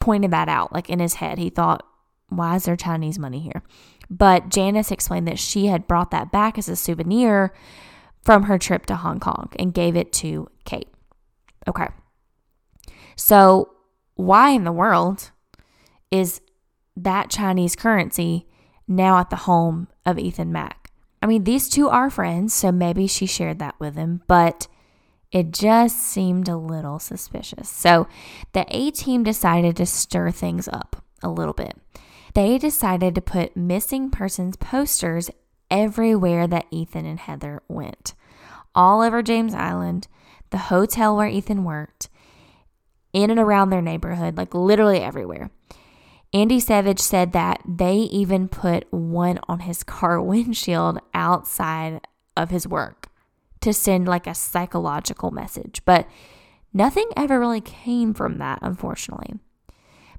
[0.00, 1.38] pointed that out, like in his head.
[1.38, 1.86] He thought,
[2.28, 3.62] why is there Chinese money here?
[4.10, 7.52] But Janice explained that she had brought that back as a souvenir
[8.22, 10.88] from her trip to Hong Kong and gave it to Kate.
[11.66, 11.88] Okay.
[13.16, 13.70] So,
[14.14, 15.30] why in the world
[16.10, 16.40] is
[16.96, 18.46] that Chinese currency
[18.86, 20.90] now at the home of Ethan Mack?
[21.20, 24.68] I mean, these two are friends, so maybe she shared that with him, but
[25.30, 27.68] it just seemed a little suspicious.
[27.68, 28.08] So
[28.52, 31.76] the A team decided to stir things up a little bit.
[32.34, 35.30] They decided to put missing persons posters
[35.70, 38.14] everywhere that Ethan and Heather went,
[38.74, 40.08] all over James Island,
[40.50, 42.08] the hotel where Ethan worked,
[43.12, 45.50] in and around their neighborhood, like literally everywhere.
[46.32, 52.00] Andy Savage said that they even put one on his car windshield outside
[52.36, 52.97] of his work
[53.60, 55.82] to send like a psychological message.
[55.84, 56.06] But
[56.72, 59.34] nothing ever really came from that, unfortunately.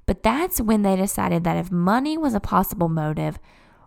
[0.06, 3.38] But that's when they decided that if money was a possible motive,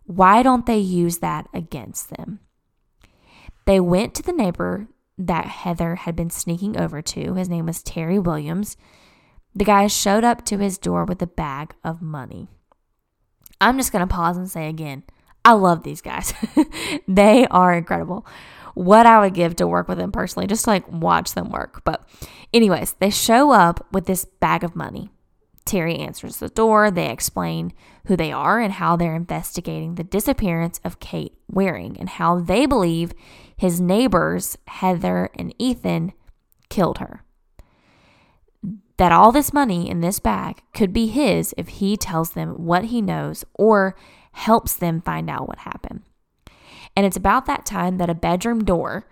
[0.06, 2.40] why don't they use that against them?
[3.66, 4.88] They went to the neighbor
[5.18, 7.34] that Heather had been sneaking over to.
[7.36, 8.78] His name was Terry Williams.
[9.56, 12.48] The guy showed up to his door with a bag of money.
[13.62, 15.04] I'm just going to pause and say again,
[15.46, 16.34] I love these guys.
[17.08, 18.26] they are incredible.
[18.74, 21.84] What I would give to work with them personally, just to like watch them work.
[21.84, 22.08] But,
[22.54, 25.10] anyways, they show up with this bag of money.
[25.66, 26.92] Terry answers the door.
[26.92, 27.74] They explain
[28.08, 32.66] who they are and how they're investigating the disappearance of Kate Waring and how they
[32.66, 33.14] believe
[33.56, 36.12] his neighbors, Heather and Ethan,
[36.70, 37.24] killed her
[38.98, 42.86] that all this money in this bag could be his if he tells them what
[42.86, 43.96] he knows or
[44.34, 46.02] helps them find out what happened.
[46.96, 49.08] And it's about that time that a bedroom door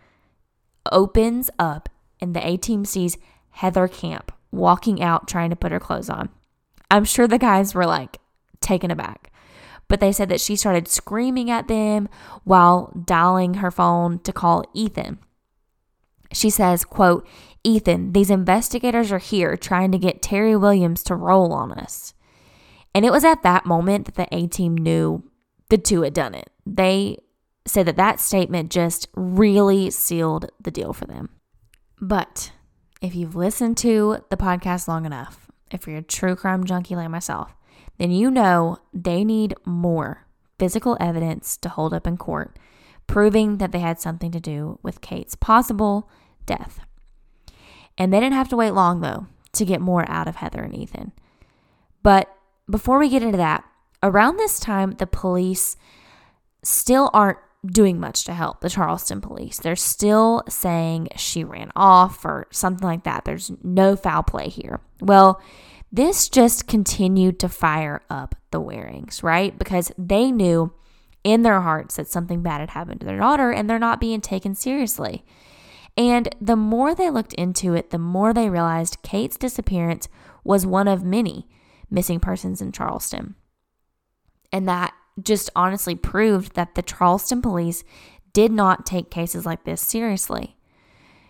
[0.91, 1.89] opens up
[2.19, 3.17] and the A team sees
[3.51, 6.29] Heather Camp walking out trying to put her clothes on.
[6.89, 8.19] I'm sure the guys were like
[8.59, 9.31] taken aback.
[9.87, 12.07] But they said that she started screaming at them
[12.43, 15.19] while dialing her phone to call Ethan.
[16.31, 17.27] She says, quote,
[17.63, 22.13] Ethan, these investigators are here trying to get Terry Williams to roll on us.
[22.95, 25.23] And it was at that moment that the A team knew
[25.69, 26.49] the two had done it.
[26.65, 27.17] They
[27.65, 31.29] said that that statement just really sealed the deal for them.
[31.99, 32.51] But
[33.01, 37.09] if you've listened to the podcast long enough, if you're a true crime junkie like
[37.09, 37.55] myself,
[37.97, 40.25] then you know they need more
[40.57, 42.57] physical evidence to hold up in court,
[43.07, 46.09] proving that they had something to do with Kate's possible
[46.45, 46.81] death.
[47.97, 50.75] And they didn't have to wait long, though, to get more out of Heather and
[50.75, 51.11] Ethan.
[52.03, 52.33] But
[52.69, 53.63] before we get into that,
[54.01, 55.77] around this time, the police
[56.63, 59.59] still aren't doing much to help the Charleston police.
[59.59, 63.25] They're still saying she ran off or something like that.
[63.25, 64.79] There's no foul play here.
[64.99, 65.41] Well,
[65.91, 69.57] this just continued to fire up the Warings, right?
[69.57, 70.73] Because they knew
[71.23, 74.21] in their hearts that something bad had happened to their daughter and they're not being
[74.21, 75.23] taken seriously.
[75.97, 80.07] And the more they looked into it, the more they realized Kate's disappearance
[80.43, 81.47] was one of many
[81.91, 83.35] missing persons in Charleston.
[84.51, 87.83] And that just honestly proved that the Charleston police
[88.33, 90.55] did not take cases like this seriously.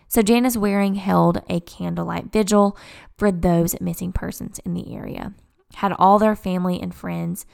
[0.08, 2.76] So Janice Waring held a candlelight vigil
[3.16, 5.32] for those missing persons in the area,
[5.76, 7.46] had all their family and friends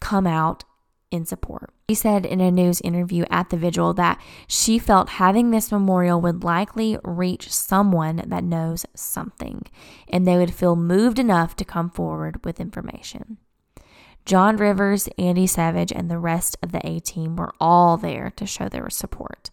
[0.00, 0.64] come out
[1.10, 1.72] in support.
[1.88, 6.20] She said in a news interview at the vigil that she felt having this memorial
[6.20, 9.62] would likely reach someone that knows something
[10.08, 13.38] and they would feel moved enough to come forward with information.
[14.26, 18.44] John Rivers, Andy Savage, and the rest of the A team were all there to
[18.44, 19.50] show their support.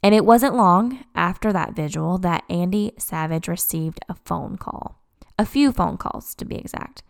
[0.00, 5.00] And it wasn't long after that vigil that Andy Savage received a phone call.
[5.36, 7.02] A few phone calls, to be exact.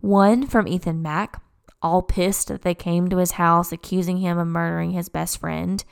[0.00, 1.42] One from Ethan Mack,
[1.82, 5.84] all pissed that they came to his house accusing him of murdering his best friend.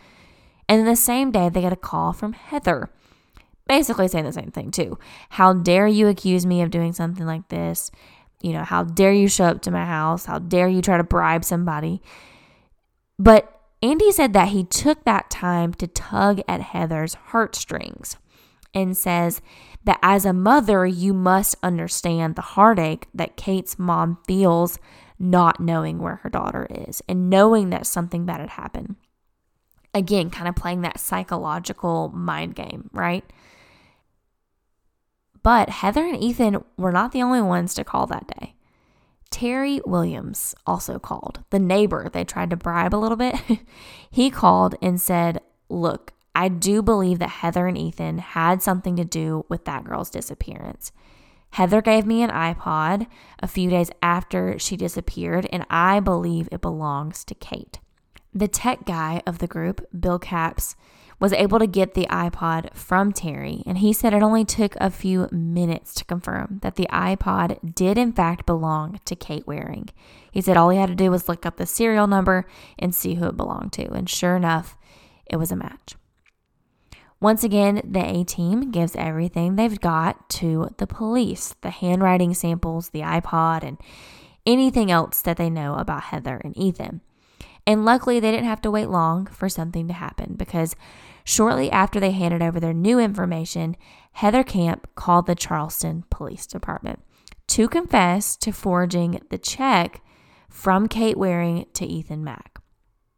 [0.68, 2.90] And the same day, they get a call from Heather,
[3.66, 4.98] basically saying the same thing, too.
[5.30, 7.90] How dare you accuse me of doing something like this?
[8.42, 10.26] You know, how dare you show up to my house?
[10.26, 12.02] How dare you try to bribe somebody?
[13.18, 18.16] But Andy said that he took that time to tug at Heather's heartstrings
[18.74, 19.40] and says
[19.84, 24.78] that as a mother, you must understand the heartache that Kate's mom feels
[25.18, 28.96] not knowing where her daughter is and knowing that something bad had happened.
[29.94, 33.24] Again, kind of playing that psychological mind game, right?
[35.42, 38.54] But Heather and Ethan were not the only ones to call that day.
[39.30, 43.34] Terry Williams also called, the neighbor they tried to bribe a little bit.
[44.10, 49.04] he called and said, Look, I do believe that Heather and Ethan had something to
[49.04, 50.92] do with that girl's disappearance.
[51.50, 53.06] Heather gave me an iPod
[53.40, 57.78] a few days after she disappeared, and I believe it belongs to Kate.
[58.34, 60.76] The tech guy of the group, Bill Capps,
[61.22, 64.90] was able to get the iPod from Terry, and he said it only took a
[64.90, 69.88] few minutes to confirm that the iPod did in fact belong to Kate Waring.
[70.32, 72.44] He said all he had to do was look up the serial number
[72.76, 74.76] and see who it belonged to, and sure enough,
[75.24, 75.94] it was a match.
[77.20, 82.88] Once again, the A team gives everything they've got to the police the handwriting samples,
[82.88, 83.78] the iPod, and
[84.44, 87.00] anything else that they know about Heather and Ethan.
[87.64, 90.74] And luckily, they didn't have to wait long for something to happen because
[91.24, 93.76] shortly after they handed over their new information,
[94.12, 97.00] Heather Camp called the Charleston Police Department
[97.48, 100.02] to confess to forging the check
[100.48, 102.52] from Kate Waring to Ethan Mack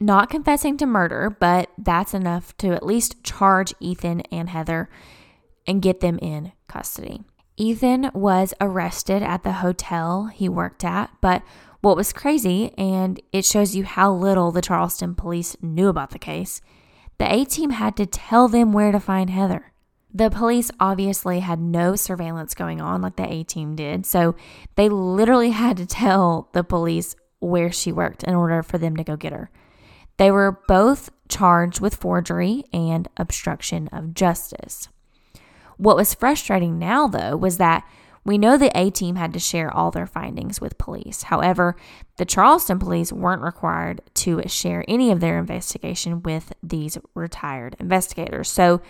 [0.05, 4.89] not confessing to murder, but that's enough to at least charge Ethan and Heather
[5.67, 7.23] and get them in custody.
[7.57, 11.43] Ethan was arrested at the hotel he worked at, but
[11.81, 16.19] what was crazy, and it shows you how little the Charleston police knew about the
[16.19, 16.61] case,
[17.19, 19.73] the A team had to tell them where to find Heather.
[20.13, 24.37] The police obviously had no surveillance going on like the A team did, so
[24.77, 29.05] they literally had to tell the police where she worked in order for them to
[29.05, 29.51] go get her.
[30.17, 34.89] They were both charged with forgery and obstruction of justice.
[35.77, 37.85] What was frustrating now, though, was that
[38.25, 41.25] we know the A team had to share all their findings with police.
[41.25, 41.77] However,
[42.17, 48.49] the Charleston police weren't required to share any of their investigation with these retired investigators.
[48.49, 48.81] So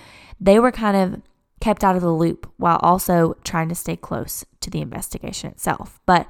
[0.40, 1.22] they were kind of
[1.60, 6.00] kept out of the loop while also trying to stay close to the investigation itself.
[6.06, 6.28] But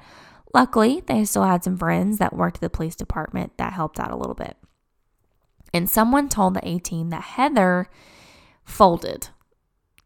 [0.55, 4.13] luckily, they still had some friends that worked at the police department that helped out
[4.13, 4.57] a little bit.
[5.75, 7.89] And someone told the A team that Heather
[8.65, 9.29] folded.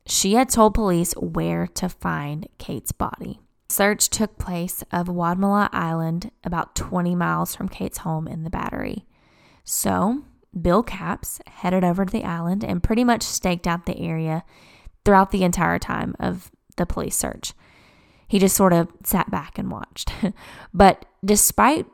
[0.09, 3.41] She had told police where to find Kate's body.
[3.69, 9.05] Search took place of Wadmalaw Island, about 20 miles from Kate's home in the battery.
[9.65, 10.25] So,
[10.59, 14.45] Bill Capps headed over to the island and pretty much staked out the area
[15.05, 17.53] throughout the entire time of the police search.
[18.27, 20.11] He just sort of sat back and watched.
[20.73, 21.85] but despite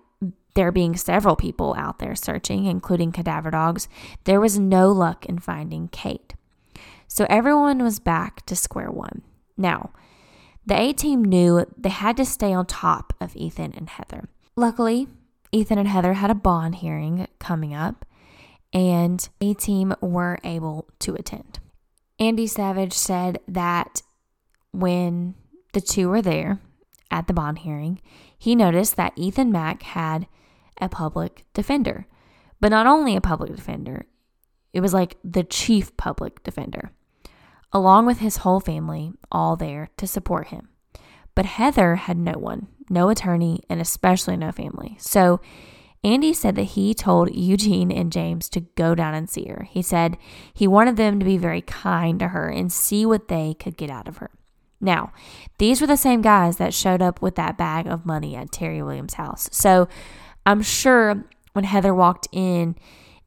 [0.54, 3.88] there being several people out there searching, including cadaver dogs,
[4.22, 6.34] there was no luck in finding Kate.
[7.06, 9.22] So everyone was back to square one.
[9.56, 9.90] Now,
[10.66, 14.28] the A team knew they had to stay on top of Ethan and Heather.
[14.56, 15.08] Luckily,
[15.52, 18.04] Ethan and Heather had a bond hearing coming up,
[18.72, 21.60] and A team were able to attend.
[22.18, 24.02] Andy Savage said that
[24.72, 25.34] when
[25.72, 26.60] the two were there
[27.10, 28.00] at the bond hearing,
[28.36, 30.26] he noticed that Ethan Mack had
[30.80, 32.06] a public defender.
[32.60, 34.06] But not only a public defender,
[34.74, 36.90] it was like the chief public defender,
[37.72, 40.68] along with his whole family, all there to support him.
[41.34, 44.96] But Heather had no one, no attorney, and especially no family.
[44.98, 45.40] So
[46.02, 49.66] Andy said that he told Eugene and James to go down and see her.
[49.70, 50.18] He said
[50.52, 53.90] he wanted them to be very kind to her and see what they could get
[53.90, 54.30] out of her.
[54.80, 55.12] Now,
[55.58, 58.82] these were the same guys that showed up with that bag of money at Terry
[58.82, 59.48] Williams' house.
[59.50, 59.88] So
[60.44, 62.76] I'm sure when Heather walked in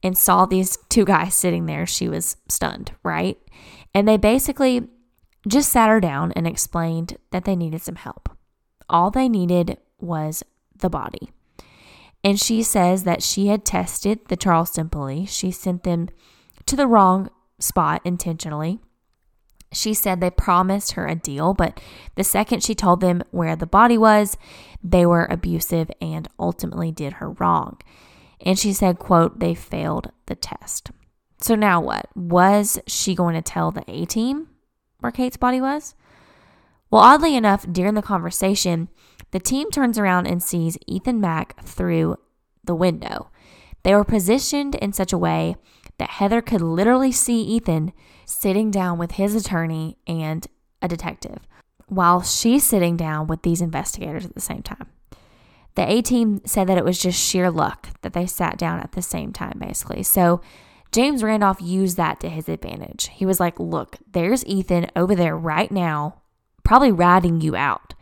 [0.04, 3.38] and saw these two guys sitting there, she was stunned, right?
[3.94, 4.88] And they basically
[5.48, 8.30] just sat her down and explained that they needed some help.
[8.90, 10.44] All they needed was
[10.76, 11.32] the body.
[12.24, 15.32] And she says that she had tested the Charleston police.
[15.32, 16.10] She sent them
[16.66, 17.30] to the wrong
[17.60, 18.80] spot intentionally.
[19.74, 21.80] She said they promised her a deal, but
[22.16, 24.38] the second she told them where the body was,
[24.84, 27.78] they were abusive and ultimately did her wrong.
[28.46, 30.92] And she said, quote, they failed the test.
[31.40, 32.08] So now what?
[32.16, 34.48] Was she going to tell the A team
[35.00, 35.96] where Kate's body was?
[36.90, 38.90] Well, oddly enough, during the conversation,
[39.32, 42.18] the team turns around and sees Ethan Mack through
[42.64, 43.30] the window.
[43.84, 45.56] They were positioned in such a way
[45.98, 47.92] that Heather could literally see Ethan
[48.26, 50.48] sitting down with his attorney and
[50.82, 51.40] a detective
[51.88, 54.88] while she's sitting down with these investigators at the same time.
[55.78, 58.94] The A team said that it was just sheer luck that they sat down at
[58.94, 60.04] the same time, basically.
[60.04, 60.42] So
[60.92, 63.10] James Randolph used that to his advantage.
[63.14, 66.22] He was like, Look, there's Ethan over there right now,
[66.64, 67.94] probably ratting you out.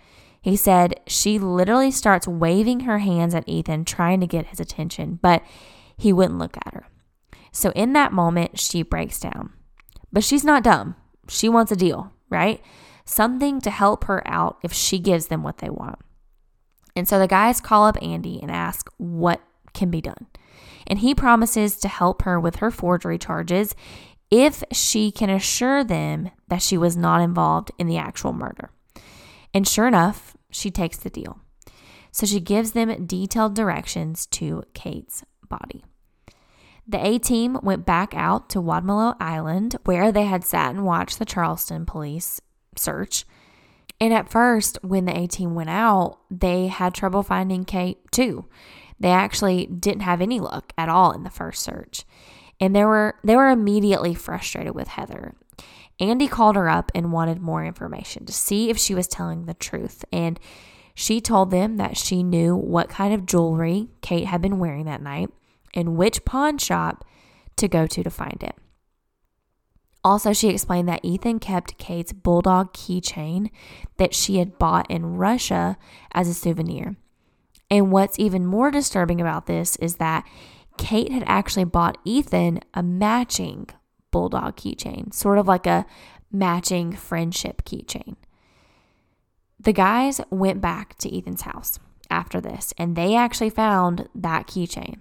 [0.41, 5.19] He said she literally starts waving her hands at Ethan, trying to get his attention,
[5.21, 5.43] but
[5.97, 6.87] he wouldn't look at her.
[7.51, 9.53] So in that moment, she breaks down.
[10.13, 10.95] But she's not dumb.
[11.27, 12.63] She wants a deal, right?
[13.05, 15.99] something to help her out if she gives them what they want.
[16.95, 19.41] And so the guys call up Andy and ask what
[19.73, 20.27] can be done.
[20.87, 23.75] And he promises to help her with her forgery charges
[24.31, 28.69] if she can assure them that she was not involved in the actual murder.
[29.53, 31.39] And sure enough, she takes the deal.
[32.11, 35.83] So she gives them detailed directions to Kate's body.
[36.87, 41.19] The A team went back out to Wadmalaw Island, where they had sat and watched
[41.19, 42.39] the Charleston police
[42.77, 43.25] search.
[43.99, 48.45] And at first, when the A team went out, they had trouble finding Kate too.
[48.99, 52.05] They actually didn't have any luck at all in the first search.
[52.59, 55.35] And they were they were immediately frustrated with Heather.
[55.99, 59.53] Andy called her up and wanted more information to see if she was telling the
[59.53, 60.03] truth.
[60.11, 60.39] And
[60.93, 65.01] she told them that she knew what kind of jewelry Kate had been wearing that
[65.01, 65.29] night
[65.73, 67.05] and which pawn shop
[67.57, 68.55] to go to to find it.
[70.05, 73.49] Also, she explained that Ethan kept Kate's bulldog keychain
[73.97, 75.77] that she had bought in Russia
[76.13, 76.95] as a souvenir.
[77.71, 80.23] And what's even more disturbing about this is that
[80.77, 83.67] Kate had actually bought Ethan a matching
[84.11, 85.87] bulldog keychain, sort of like a
[86.31, 88.15] matching friendship keychain.
[89.59, 91.79] The guys went back to Ethan's house
[92.11, 94.99] after this and they actually found that keychain.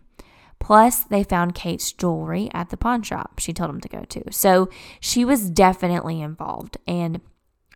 [0.58, 4.32] Plus, they found Kate's jewelry at the pawn shop she told them to go to.
[4.32, 4.68] So
[5.00, 7.20] she was definitely involved and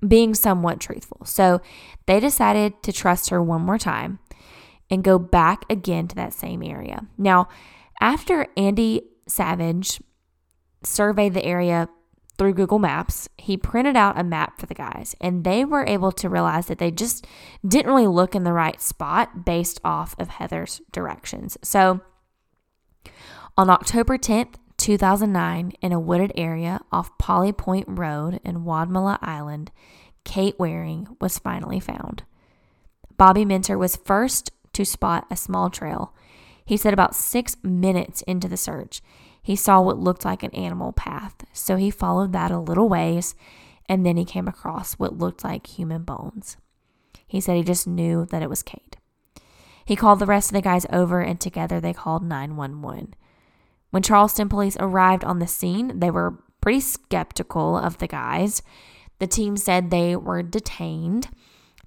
[0.06, 1.24] being somewhat truthful.
[1.24, 1.60] So
[2.06, 4.20] they decided to trust her one more time
[4.90, 7.06] and go back again to that same area.
[7.18, 7.48] Now,
[8.00, 10.00] after Andy Savage
[10.82, 11.88] surveyed the area
[12.38, 16.12] through Google Maps, he printed out a map for the guys, and they were able
[16.12, 17.26] to realize that they just
[17.66, 21.58] didn't really look in the right spot based off of Heather's directions.
[21.62, 22.00] So
[23.56, 29.70] on October 10th, 2009, in a wooded area off Polly Point Road in Wadmalaw Island,
[30.24, 32.22] Kate Waring was finally found.
[33.16, 36.14] Bobby Minter was first to spot a small trail.
[36.64, 39.02] He said about six minutes into the search,
[39.42, 43.34] he saw what looked like an animal path, so he followed that a little ways
[43.88, 46.58] and then he came across what looked like human bones.
[47.26, 48.97] He said he just knew that it was Kate.
[49.88, 53.14] He called the rest of the guys over and together they called 911.
[53.88, 58.60] When Charleston police arrived on the scene, they were pretty skeptical of the guys.
[59.18, 61.28] The team said they were detained,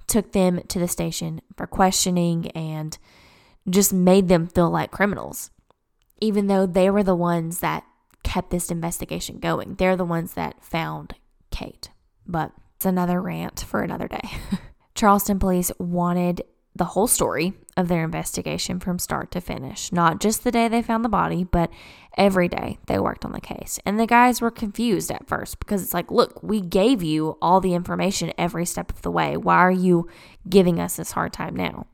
[0.07, 2.97] took them to the station for questioning, and
[3.69, 5.51] just made them feel like criminals,
[6.19, 7.83] even though they were the ones that
[8.23, 9.75] kept this investigation going.
[9.75, 11.13] They're the ones that found
[11.51, 11.91] Kate.
[12.25, 14.27] But it's another rant for another day.
[14.95, 16.41] Charleston police wanted
[16.75, 20.81] the whole story of their investigation from start to finish, not just the day they
[20.81, 21.69] found the body, but
[22.17, 23.79] every day they worked on the case.
[23.85, 27.59] And the guys were confused at first because it's like, look, we gave you all
[27.59, 29.35] the information every step of the way.
[29.35, 30.07] Why are you
[30.47, 31.87] giving us this hard time now?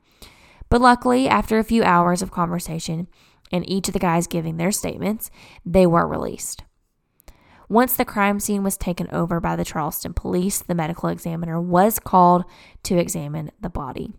[0.68, 3.08] But luckily, after a few hours of conversation
[3.50, 5.30] and each of the guys giving their statements,
[5.64, 6.64] they were released.
[7.68, 11.98] Once the crime scene was taken over by the Charleston police, the medical examiner was
[11.98, 12.44] called
[12.82, 14.14] to examine the body.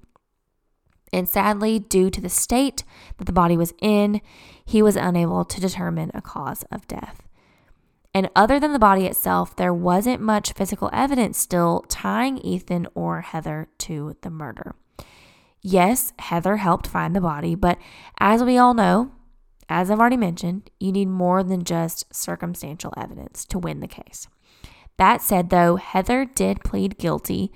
[1.12, 2.84] And sadly, due to the state
[3.18, 4.22] that the body was in,
[4.66, 7.24] he was unable to determine a cause of death.
[8.14, 13.22] And other than the body itself, there wasn't much physical evidence still tying Ethan or
[13.22, 14.76] Heather to the murder.
[15.62, 17.78] Yes, Heather helped find the body, but
[18.20, 19.12] as we all know,
[19.68, 24.28] as I've already mentioned, you need more than just circumstantial evidence to win the case.
[24.97, 27.51] That said, though, Heather did plead guilty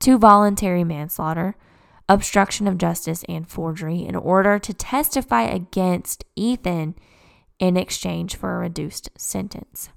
[0.00, 1.56] to voluntary manslaughter
[2.08, 6.94] obstruction of justice, and forgery in order to testify against Ethan
[7.58, 9.90] in exchange for a reduced sentence.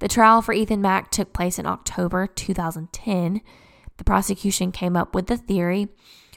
[0.00, 3.40] The trial for Ethan Mack took place in October 2010.
[3.96, 5.88] The prosecution came up with the theory,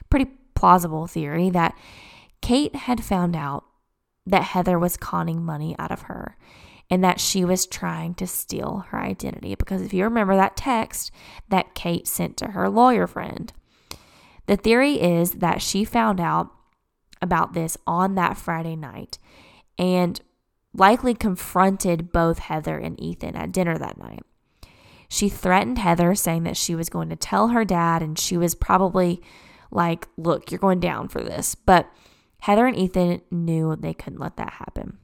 [0.10, 1.78] pretty plausible theory, that
[2.42, 3.66] Kate had found out
[4.26, 6.38] that Heather was conning money out of her
[6.92, 9.56] and that she was trying to steal her identity.
[9.56, 11.10] Because if you remember that text
[11.48, 13.52] that Kate sent to her lawyer friend,
[14.46, 16.52] the theory is that she found out
[17.22, 19.18] about this on that Friday night
[19.78, 20.20] and
[20.74, 24.24] likely confronted both Heather and Ethan at dinner that night.
[25.08, 28.56] She threatened Heather, saying that she was going to tell her dad, and she was
[28.56, 29.22] probably
[29.70, 31.54] like, Look, you're going down for this.
[31.54, 31.90] But
[32.42, 34.98] Heather and Ethan knew they couldn't let that happen.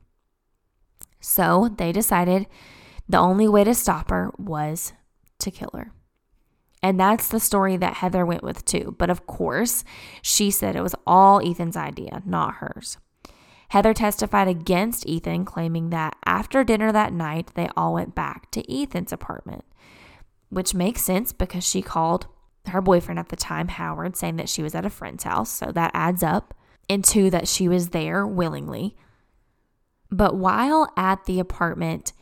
[1.19, 2.47] So they decided
[3.09, 4.93] the only way to stop her was
[5.39, 5.91] to kill her.
[6.83, 8.95] And that's the story that Heather went with too.
[8.97, 9.83] But of course,
[10.21, 12.97] she said it was all Ethan's idea, not hers.
[13.69, 18.73] Heather testified against Ethan, claiming that after dinner that night, they all went back to
[18.73, 19.65] Ethan's apartment,
[20.49, 22.27] which makes sense because she called
[22.67, 25.49] her boyfriend at the time, Howard, saying that she was at a friend's house.
[25.49, 26.53] So that adds up.
[26.89, 28.95] And two, that she was there willingly.
[30.11, 32.13] But while at the apartment,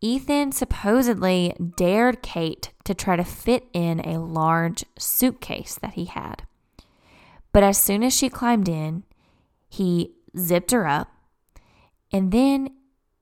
[0.00, 6.42] Ethan supposedly dared Kate to try to fit in a large suitcase that he had.
[7.52, 9.04] But as soon as she climbed in,
[9.68, 11.08] he zipped her up
[12.12, 12.70] and then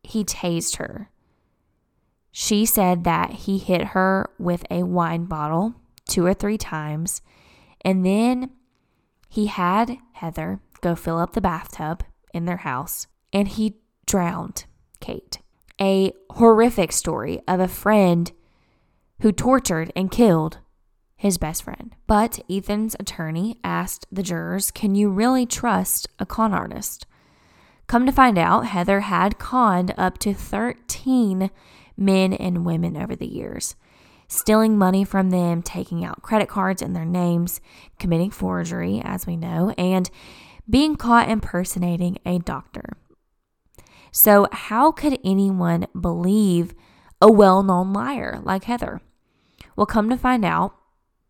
[0.02, 1.11] he tased her.
[2.30, 5.74] She said that he hit her with a wine bottle
[6.06, 7.20] two or three times,
[7.84, 8.50] and then
[9.28, 13.76] he had Heather go fill up the bathtub in their house and he
[14.09, 14.64] drowned
[15.00, 15.38] Kate.
[15.80, 18.32] A horrific story of a friend
[19.20, 20.59] who tortured and killed
[21.14, 21.94] his best friend.
[22.06, 27.06] But Ethan's attorney asked the jurors, Can you really trust a con artist?
[27.86, 31.50] Come to find out, Heather had conned up to 13
[31.96, 33.74] men and women over the years,
[34.28, 37.61] stealing money from them, taking out credit cards in their names,
[37.98, 40.11] committing forgery, as we know, and
[40.68, 42.96] being caught impersonating a doctor.
[44.11, 46.74] So, how could anyone believe
[47.20, 49.00] a well known liar like Heather?
[49.76, 50.74] Well, come to find out,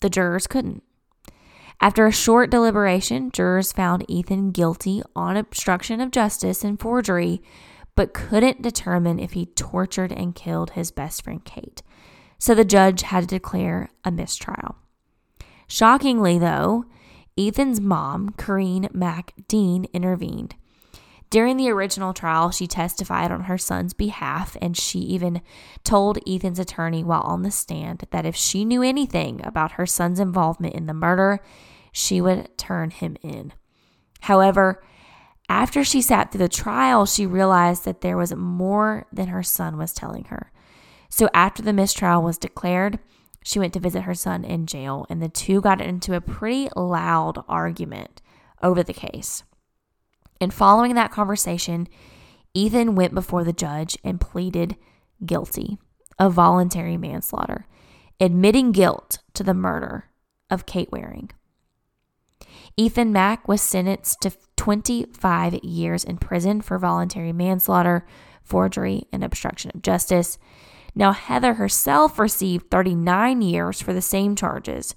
[0.01, 0.83] the jurors couldn't.
[1.81, 7.41] After a short deliberation, jurors found Ethan guilty on obstruction of justice and forgery,
[7.95, 11.83] but couldn't determine if he tortured and killed his best friend Kate.
[12.39, 14.77] So the judge had to declare a mistrial.
[15.67, 16.85] Shockingly, though,
[17.37, 20.57] Ethan's mom, Corrine Mack Dean, intervened.
[21.31, 25.43] During the original trial, she testified on her son's behalf, and she even
[25.85, 30.21] told Ethan's attorney while on the stand that if she knew anything about her son's
[30.21, 31.41] involvement in the murder,
[31.93, 33.53] she would turn him in.
[34.23, 34.83] However,
[35.51, 39.77] after she sat through the trial, she realized that there was more than her son
[39.77, 40.51] was telling her.
[41.11, 42.99] So, after the mistrial was declared,
[43.43, 46.69] she went to visit her son in jail, and the two got into a pretty
[46.77, 48.21] loud argument
[48.63, 49.43] over the case.
[50.41, 51.89] And following that conversation,
[52.55, 54.77] Ethan went before the judge and pleaded
[55.25, 55.79] guilty
[56.19, 57.67] of voluntary manslaughter,
[58.21, 60.05] admitting guilt to the murder
[60.51, 61.31] of Kate Waring.
[62.77, 68.07] Ethan Mack was sentenced to 25 years in prison for voluntary manslaughter,
[68.43, 70.39] forgery, and obstruction of justice.
[70.95, 74.95] Now, Heather herself received 39 years for the same charges,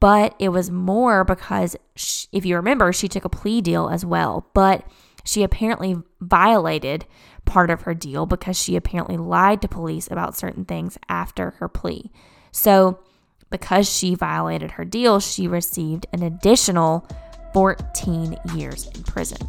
[0.00, 4.04] but it was more because, she, if you remember, she took a plea deal as
[4.04, 4.48] well.
[4.54, 4.84] But
[5.24, 7.06] she apparently violated
[7.44, 11.68] part of her deal because she apparently lied to police about certain things after her
[11.68, 12.10] plea.
[12.50, 12.98] So,
[13.50, 17.06] because she violated her deal, she received an additional
[17.52, 19.48] 14 years in prison.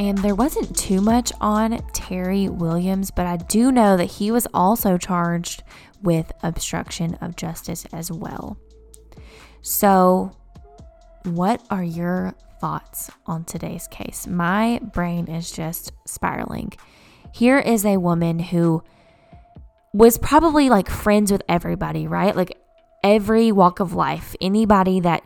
[0.00, 4.46] And there wasn't too much on Terry Williams, but I do know that he was
[4.54, 5.62] also charged
[6.02, 8.56] with obstruction of justice as well.
[9.60, 10.34] So,
[11.24, 14.26] what are your thoughts on today's case?
[14.26, 16.72] My brain is just spiraling.
[17.34, 18.82] Here is a woman who
[19.92, 22.34] was probably like friends with everybody, right?
[22.34, 22.56] Like
[23.04, 25.24] every walk of life, anybody that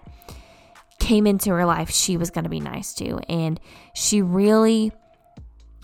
[1.04, 3.18] came into her life, she was going to be nice to.
[3.28, 3.60] And
[3.92, 4.90] she really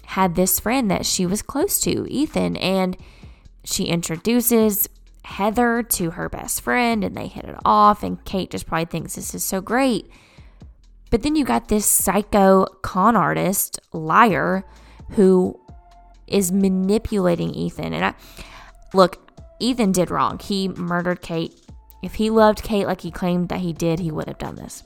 [0.07, 2.57] had this friend that she was close to, Ethan.
[2.57, 2.97] And
[3.62, 4.89] she introduces
[5.25, 8.03] Heather to her best friend and they hit it off.
[8.03, 10.11] And Kate just probably thinks this is so great.
[11.11, 14.64] But then you got this psycho con artist, liar,
[15.11, 15.61] who
[16.27, 17.93] is manipulating Ethan.
[17.93, 18.14] And I
[18.95, 20.39] look, Ethan did wrong.
[20.39, 21.53] He murdered Kate.
[22.03, 24.83] If he loved Kate like he claimed that he did, he would have done this.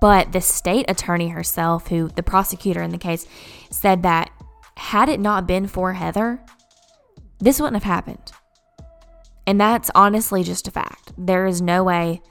[0.00, 3.26] But the state attorney herself, who the prosecutor in the case,
[3.70, 4.30] said that
[4.76, 6.40] had it not been for Heather,
[7.38, 8.32] this wouldn't have happened.
[9.46, 11.12] And that's honestly just a fact.
[11.18, 12.22] There is no way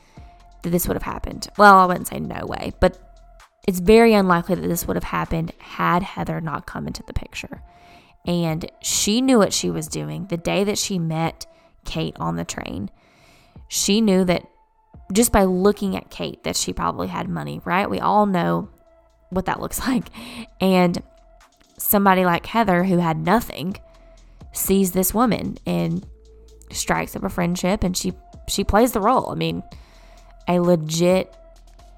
[0.64, 1.48] that this would have happened.
[1.58, 2.98] Well, I wouldn't say no way, but
[3.68, 7.62] it's very unlikely that this would have happened had Heather not come into the picture.
[8.26, 11.46] And she knew what she was doing the day that she met
[11.86, 12.90] Kate on the train.
[13.68, 14.48] She knew that
[15.12, 17.90] just by looking at Kate that she probably had money, right?
[17.90, 18.70] We all know
[19.30, 20.08] what that looks like.
[20.62, 21.02] And
[21.78, 23.76] somebody like Heather who had nothing
[24.54, 26.06] sees this woman and
[26.72, 28.14] strikes up a friendship and she
[28.48, 29.30] she plays the role.
[29.32, 29.64] I mean,
[30.48, 31.34] a legit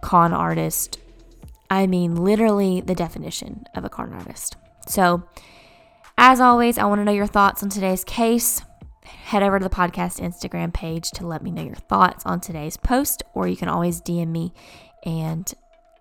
[0.01, 0.99] con artist.
[1.69, 4.55] I mean, literally the definition of a con artist.
[4.87, 5.27] So,
[6.17, 8.61] as always, I want to know your thoughts on today's case
[9.05, 12.77] head over to the podcast Instagram page to let me know your thoughts on today's
[12.77, 14.53] post, or you can always DM me
[15.03, 15.53] and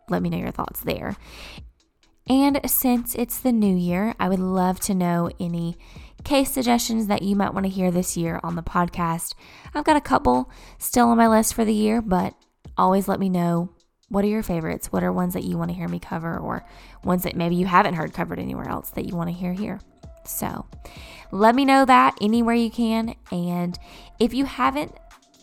[0.08, 1.16] let me know your thoughts there.
[2.28, 5.76] And since it's the new year, I would love to know any
[6.24, 9.34] case suggestions that you might want to hear this year on the podcast.
[9.74, 12.34] I've got a couple still on my list for the year, but
[12.78, 13.70] always let me know
[14.08, 14.92] what are your favorites?
[14.92, 16.64] What are ones that you want to hear me cover, or
[17.02, 19.80] ones that maybe you haven't heard covered anywhere else that you want to hear here?
[20.26, 20.66] So
[21.30, 23.14] let me know that anywhere you can.
[23.30, 23.78] And
[24.18, 24.96] if you haven't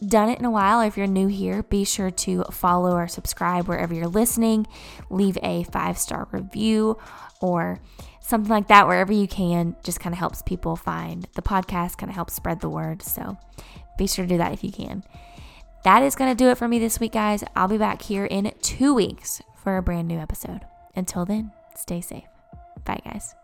[0.06, 3.08] done it in a while, or if you're new here, be sure to follow or
[3.08, 4.68] subscribe wherever you're listening.
[5.10, 6.98] Leave a five star review
[7.40, 7.80] or
[8.20, 9.76] something like that wherever you can.
[9.84, 13.02] Just kind of helps people find the podcast, kind of helps spread the word.
[13.02, 13.38] So
[13.98, 15.04] be sure to do that if you can.
[15.84, 17.44] That is going to do it for me this week, guys.
[17.56, 20.62] I'll be back here in two weeks for a brand new episode.
[20.96, 22.28] Until then, stay safe.
[22.86, 23.41] Bye, guys.